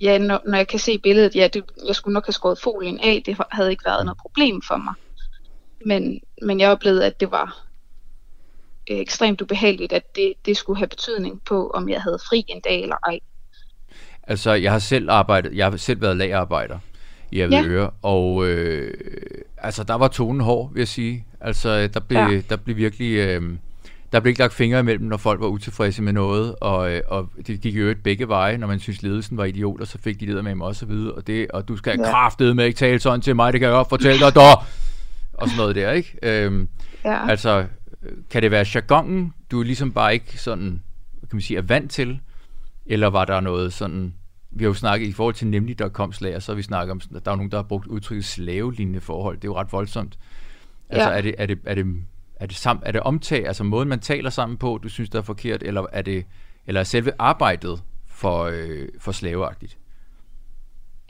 [0.00, 3.00] ja, når, når jeg kan se billedet, ja, det, jeg skulle nok have skåret folien
[3.00, 4.94] af, det havde ikke været noget problem for mig.
[5.86, 7.67] Men, men jeg oplevede, at det var
[8.90, 12.60] øh, ekstremt ubehageligt, at det, det skulle have betydning på, om jeg havde fri en
[12.60, 13.18] dag eller ej.
[14.22, 16.78] Altså, jeg har selv arbejdet, jeg har selv været lagerarbejder
[17.32, 17.88] i Avedøre, ja.
[18.02, 18.94] og øh,
[19.58, 21.24] altså, der var tonen hård, vil jeg sige.
[21.40, 22.40] Altså, der blev, ja.
[22.50, 23.42] Der blev virkelig, øh,
[24.12, 27.28] der blev ikke lagt fingre imellem, når folk var utilfredse med noget, og, øh, og
[27.46, 30.26] det gik jo øvrigt begge veje, når man synes ledelsen var idioter, så fik de
[30.26, 32.00] leder med dem også og videre, og det, og du skal
[32.40, 32.54] Ja.
[32.54, 34.62] med ikke tale sådan til mig, det kan jeg godt fortælle dig, dog!
[35.32, 36.18] Og sådan noget der, ikke?
[36.22, 36.68] Øhm,
[37.04, 37.30] Ja.
[37.30, 37.64] Altså, øh,
[38.30, 40.82] kan det være jargonen, du ligesom bare ikke sådan,
[41.20, 42.20] kan man sige, er vant til?
[42.86, 44.14] Eller var der noget sådan,
[44.50, 47.24] vi har jo snakket i forhold til nemlig.com slager, så har vi snakket om, at
[47.24, 49.36] der er nogen, der har brugt udtrykket slavelignende forhold.
[49.36, 50.18] Det er jo ret voldsomt.
[50.88, 51.16] Altså, Ja.
[51.16, 51.86] er, det, er, det, er, det,
[52.36, 55.18] er, det sam, er det omtag, altså måden, man taler sammen på, du synes, der
[55.18, 56.24] er forkert, eller er det
[56.66, 59.76] eller er selve arbejdet for, øh, for slaveagtigt?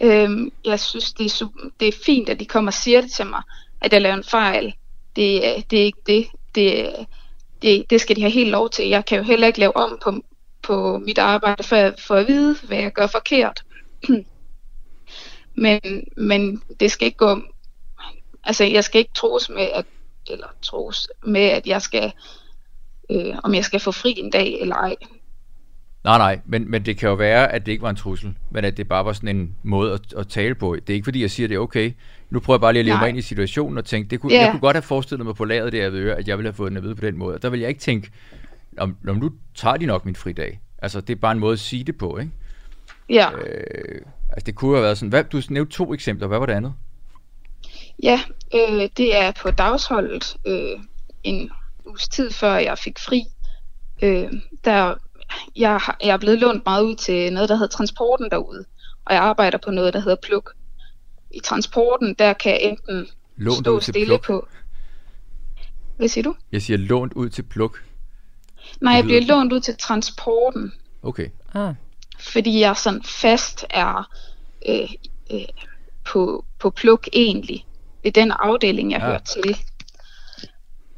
[0.03, 1.47] Øhm, jeg synes, det er,
[1.80, 3.43] det er fint, at de kommer og siger det til mig,
[3.80, 4.74] at jeg laver en fejl.
[5.16, 6.26] Det, er- det er ikke det.
[6.55, 6.95] Det,
[7.63, 7.91] det.
[7.91, 8.89] det skal de have helt lov til.
[8.89, 10.13] Jeg kan jo heller ikke lave om på,
[10.63, 13.65] på mit arbejde, for, for at vide, hvad jeg gør forkert.
[15.65, 15.81] men,
[16.17, 17.41] men det skal ikke gå...
[18.45, 19.85] Altså, jeg skal ikke tros med, at,
[20.31, 22.13] eller tros med, at jeg skal,
[23.11, 24.97] øh, om jeg skal få fri en dag eller ej.
[26.05, 28.65] Nej, nej, men, men det kan jo være, at det ikke var en trussel, men
[28.65, 30.75] at det bare var sådan en måde at, at tale på.
[30.77, 31.93] Det er ikke fordi, jeg siger, at det er okay.
[32.31, 33.03] Nu prøver jeg bare lige at leve Nej.
[33.03, 34.41] mig ind i situationen og tænke, det kunne, Ja.
[34.41, 36.71] jeg kunne godt have forestillet mig på lageret der ved at jeg ville have fået
[36.71, 37.35] den at vide på den måde.
[37.35, 38.11] Og der vil jeg ikke tænke,
[38.79, 40.61] om, om nu tager de nok min fridag.
[40.83, 42.33] Altså, det er bare en måde at sige det på, ikke?
[43.09, 43.31] Ja.
[43.33, 44.01] Øh,
[44.33, 46.75] altså, det kunne have været sådan, hvad, du nævnte to eksempler, hvad var det andet?
[48.03, 48.21] Ja,
[48.55, 50.79] øh, det er på dagsholdet øh,
[51.25, 51.51] en
[51.87, 53.23] uges tid før jeg fik fri.
[54.03, 54.29] Øh,
[54.65, 54.95] der,
[55.57, 58.64] jeg, har- jeg er blevet lånt meget ud til noget, der hedder transporten derude,
[59.05, 60.53] og jeg arbejder på noget, der hedder pluk.
[61.31, 63.07] I transporten, der kan jeg enten
[63.37, 64.24] Lånt stå ud til stille pluk?
[64.26, 64.49] på...
[65.97, 66.35] Hvad siger du?
[66.53, 67.85] Jeg siger lånt ud til pluk.
[68.81, 70.72] Nej, jeg bliver lånt ud til transporten,
[71.03, 71.29] Okay.
[71.55, 71.74] Ah.
[72.18, 74.11] fordi jeg sådan fast er
[74.68, 74.89] øh,
[75.33, 75.41] øh,
[76.05, 77.66] på, på pluk egentlig.
[78.03, 79.07] Det er den afdeling, jeg ja.
[79.07, 79.57] hører til.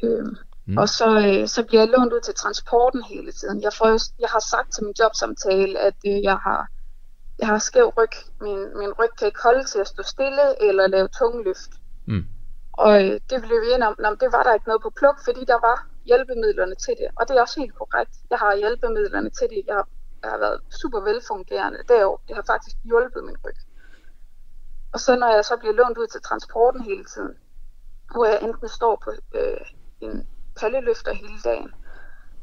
[0.02, 0.36] Øhm,
[0.70, 0.78] Mm.
[0.78, 3.62] Og så, øh, så bliver jeg lånt ud til transporten hele tiden.
[3.62, 3.88] Jeg, får,
[4.24, 6.60] jeg har sagt til min jobsamtale, at øh, jeg har
[7.40, 8.14] jeg har skæv ryg.
[8.40, 11.72] Min, min ryg kan ikke holde til at stå stille eller lave tungløft.
[12.06, 12.24] Mm.
[12.72, 15.18] Og øh, det blev vi enige om, at det var der ikke noget på pluk,
[15.24, 17.08] fordi der var hjælpemidlerne til det.
[17.18, 18.14] Og det er også helt korrekt.
[18.30, 19.62] Jeg har hjælpemidlerne til det.
[19.66, 19.88] Jeg har,
[20.22, 22.22] jeg har været super velfungerende derovre.
[22.28, 23.58] Det har faktisk hjulpet min ryg.
[24.92, 27.34] Og så når jeg så bliver lånt ud til transporten hele tiden,
[28.12, 29.10] hvor jeg enten står på
[29.40, 29.66] øh,
[30.00, 30.26] en
[30.56, 31.74] palleløfter hele dagen,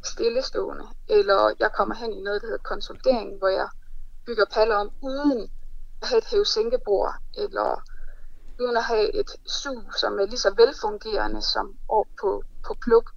[0.04, 3.70] stillestående, eller jeg kommer hen i noget, der hedder konsolidering, hvor jeg
[4.26, 5.50] bygger paller om uden
[6.02, 7.84] at have et hævesænkebord, eller
[8.60, 13.12] uden at have et sug, som er lige så velfungerende som op på, på pluk.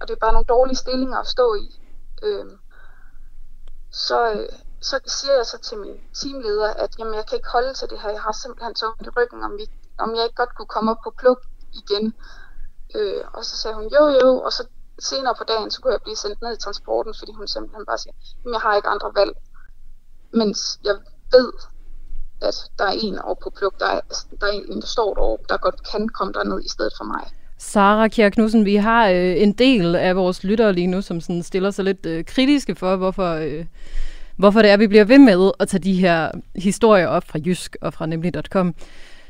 [0.00, 1.80] Og det er bare nogle dårlige stillinger at stå i.
[2.22, 2.58] Øhm,
[3.90, 4.48] så, øh,
[4.80, 8.00] så siger jeg så til min teamleder, at jamen, jeg kan ikke holde til det
[8.00, 8.10] her.
[8.10, 9.64] Jeg har simpelthen så i ryggen, om, vi,
[9.98, 11.40] om jeg ikke godt kunne komme op på pluk
[11.72, 12.14] igen.
[12.94, 14.62] Øh, og så sagde hun, jo jo, og så
[14.98, 17.98] senere på dagen, så kunne jeg blive sendt ned i transporten, fordi hun simpelthen bare
[17.98, 18.14] siger,
[18.44, 19.34] jamen jeg har ikke andre valg.
[20.40, 20.94] Mens jeg
[21.32, 21.52] ved,
[22.42, 24.00] at der er en over på pluk, der er,
[24.40, 27.24] der er en, der står derovre, der godt kan komme derned i stedet for mig.
[27.58, 31.42] Sara Kjær Knudsen, vi har øh, en del af vores lyttere lige nu, som sådan
[31.42, 33.64] stiller sig lidt øh, kritiske for, hvorfor, øh,
[34.36, 37.76] hvorfor det er, vi bliver ved med at tage de her historier op fra Jysk
[37.80, 38.74] og fra nemlig.com.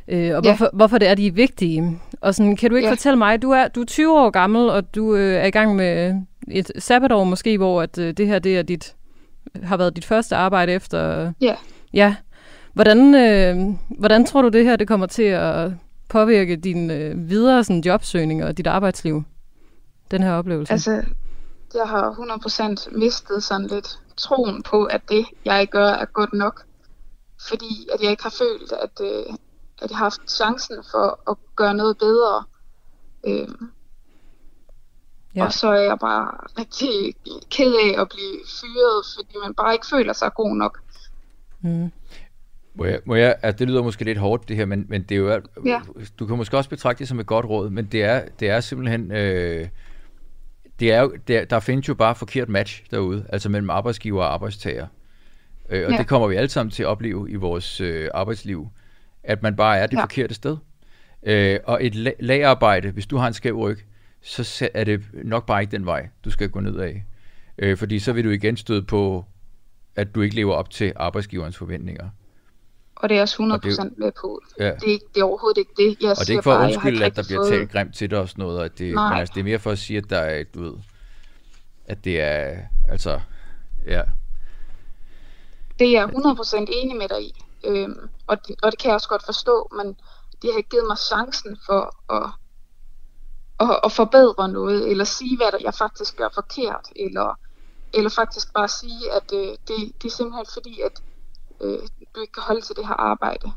[0.09, 0.71] Øh, og hvorfor, ja.
[0.73, 2.01] hvorfor det er, de er vigtige.
[2.21, 2.93] Og sådan, kan du ikke ja.
[2.93, 5.77] fortælle mig, du er, du er 20 år gammel, og du øh, er i gang
[5.77, 6.15] med
[6.51, 8.95] et sabbatår måske, hvor at, øh, det her det er dit,
[9.63, 11.33] har været dit første arbejde efter...
[11.41, 11.57] Ja.
[11.93, 12.17] Ja.
[12.73, 15.71] Hvordan, øh, hvordan tror du, det her det kommer til at
[16.09, 19.23] påvirke din øh, videre sådan, jobsøgning og dit arbejdsliv?
[20.11, 20.73] Den her oplevelse.
[20.73, 21.03] Altså,
[21.75, 22.11] jeg har
[22.91, 26.63] 100% mistet sådan lidt troen på, at det, jeg gør, er godt nok.
[27.49, 29.35] Fordi at jeg ikke har følt, at, øh,
[29.83, 32.45] at jeg har haft chancen for at gøre noget bedre.
[33.27, 33.71] Øhm,
[35.37, 35.45] ja.
[35.45, 37.15] Og så er jeg bare rigtig
[37.51, 40.81] ked af at blive fyret, fordi man bare ikke føler sig god nok.
[41.61, 41.93] Mm.
[42.75, 45.15] Må jeg, må jeg, altså det lyder måske lidt hårdt det her, men, men det
[45.15, 45.81] er jo, ja.
[46.19, 48.61] du kan måske også betragte det som et godt råd, men det er, det er
[48.61, 49.69] simpelthen, øh,
[50.81, 54.33] det er jo, der, der findes jo bare forkert match derude, altså mellem arbejdsgiver og
[54.33, 54.87] arbejdstager.
[55.71, 55.99] Øh, og ja.
[55.99, 58.69] det kommer vi alle sammen til at opleve i vores øh, arbejdsliv,
[59.25, 60.03] at man bare er det ja.
[60.03, 60.57] forkerte sted.
[61.23, 63.79] Øh, og et la- lagarbejde, hvis du har en skæv ryg,
[64.23, 67.05] så er det nok bare ikke den vej, du skal gå ned af.
[67.59, 69.25] Øh, fordi så vil du igen støde på,
[69.97, 72.09] at du ikke lever op til arbejdsgiverens forventninger.
[72.97, 74.41] Og det er også 100% det, med på.
[74.59, 74.65] Ja.
[74.65, 75.97] Det, er, det er overhovedet ikke det.
[76.01, 78.19] Jeg og det er ikke for at undskylde, at der bliver talt grimt til dig
[78.19, 78.65] og sådan noget.
[78.65, 80.75] At det, men altså, det er mere for at sige, at der er, du ved,
[81.87, 82.57] at det er,
[82.89, 83.21] altså,
[83.87, 84.03] ja.
[85.79, 87.44] Det er jeg 100% enig med dig i.
[87.65, 89.97] Øhm, og, det, og det kan jeg også godt forstå, men
[90.43, 91.83] det har givet mig chancen for
[92.17, 92.31] at,
[93.61, 97.39] at, at forbedre noget, eller sige, hvad der jeg faktisk gør forkert, eller,
[97.95, 101.03] eller faktisk bare sige, at øh, det, det er simpelthen fordi, at
[101.61, 101.79] øh,
[102.15, 103.53] du ikke kan holde til det her arbejde.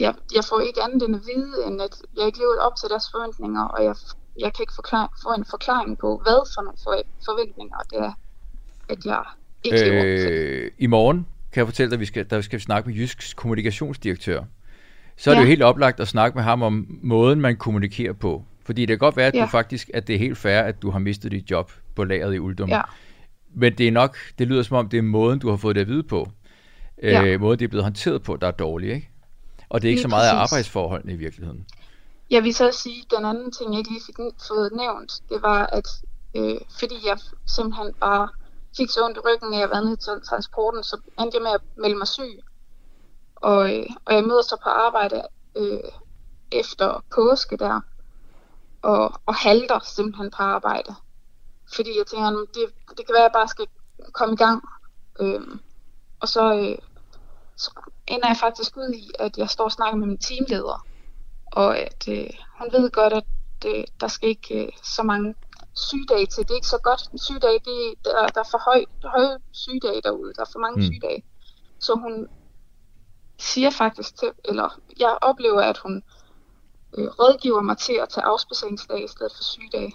[0.00, 2.88] Jeg, jeg får ikke andet end at vide, end at jeg ikke lever op til
[2.88, 3.96] deres forventninger, og jeg,
[4.38, 8.12] jeg kan ikke forklare, få en forklaring på, hvad for nogle forventninger det er,
[8.88, 9.24] at jeg
[9.64, 10.32] ikke lever øh, op til.
[10.32, 11.26] Øh, I morgen
[11.58, 14.44] kan jeg fortælle dig, at vi skal, der skal vi snakke med Jysks kommunikationsdirektør.
[15.16, 15.40] Så er ja.
[15.40, 18.44] det jo helt oplagt at snakke med ham om måden, man kommunikerer på.
[18.64, 19.42] Fordi det kan godt være, at, ja.
[19.42, 22.34] du faktisk, at det er helt fair, at du har mistet dit job på lageret
[22.34, 22.68] i Uldum.
[22.68, 22.80] Ja.
[23.54, 25.80] Men det er nok, det lyder som om, det er måden, du har fået det
[25.80, 26.30] at vide på.
[27.02, 27.24] Ja.
[27.24, 29.10] Øh, måden, det er blevet håndteret på, der er dårlig, ikke?
[29.68, 31.66] Og det er ikke lige så meget af arbejdsforholdene i virkeligheden.
[32.30, 34.16] Jeg vil så sige, at den anden ting, jeg ikke lige fik
[34.48, 35.88] fået nævnt, det var, at
[36.34, 38.28] øh, fordi jeg simpelthen bare
[38.78, 41.50] fik så ondt i ryggen, når jeg var nede til transporten, så endte jeg med
[41.50, 42.34] at melde mig syg.
[43.36, 45.22] Og, øh, og jeg møder så på arbejde
[45.56, 45.90] øh,
[46.52, 47.80] efter påske der,
[48.82, 50.94] og, og halter simpelthen på arbejde.
[51.74, 52.64] Fordi jeg tænker, det,
[52.96, 53.66] det kan være, at jeg bare skal
[54.12, 54.62] komme i gang.
[55.20, 55.40] Øh,
[56.20, 56.78] og så, øh,
[57.56, 57.70] så
[58.06, 60.86] ender jeg faktisk ud i, at jeg står og snakker med min teamleder.
[61.52, 63.24] Og at øh, hun ved godt, at
[63.66, 65.34] øh, der skal ikke øh, så mange
[65.86, 66.42] sygedage til.
[66.42, 67.02] Det er ikke så godt.
[67.26, 68.80] Sygedage, det, der, der er for høj,
[69.14, 70.32] høje sygedage derude.
[70.36, 70.86] Der er for mange mm.
[70.88, 71.22] sygedage.
[71.78, 72.26] Så hun
[73.38, 76.02] siger faktisk til, eller jeg oplever, at hun
[76.98, 79.92] øh, rådgiver mig til at tage afspaceringsdag i stedet for sygedage.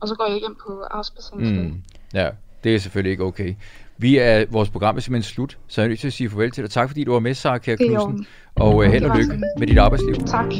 [0.00, 1.64] Og så går jeg hjem på afspaceringsdag.
[1.64, 1.82] Mm.
[2.14, 2.30] Ja,
[2.64, 3.54] det er selvfølgelig ikke okay.
[3.98, 6.50] Vi er, vores program er simpelthen slut, så jeg er nødt til at sige farvel
[6.50, 6.70] til dig.
[6.70, 8.26] Tak fordi du var med, Sarah Kjær Knudsen.
[8.54, 10.14] Og uh, held og lykke med dit arbejdsliv.
[10.14, 10.52] Tak.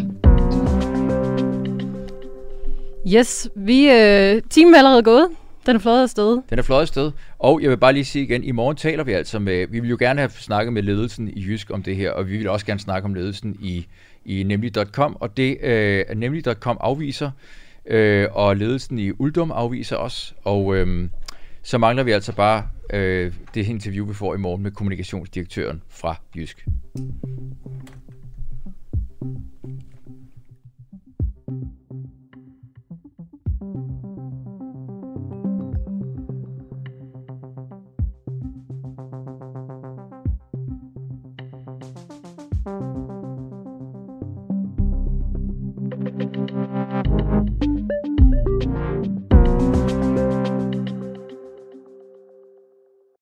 [3.14, 5.28] Yes, vi, øh, timen er allerede gået.
[5.66, 6.42] Den er fløjet afsted.
[6.50, 7.12] Den er fløjet afsted.
[7.38, 9.90] Og jeg vil bare lige sige igen, i morgen taler vi altså med, vi vil
[9.90, 12.66] jo gerne have snakket med ledelsen i Jysk om det her, og vi vil også
[12.66, 13.86] gerne snakke om ledelsen i,
[14.24, 17.30] i nemlig.com, og det øh, nemlig.com afviser,
[17.86, 21.08] øh, og ledelsen i Uldum afviser også, og øh,
[21.62, 26.16] så mangler vi altså bare øh, det interview, vi får i morgen med kommunikationsdirektøren fra
[26.36, 26.66] Jysk.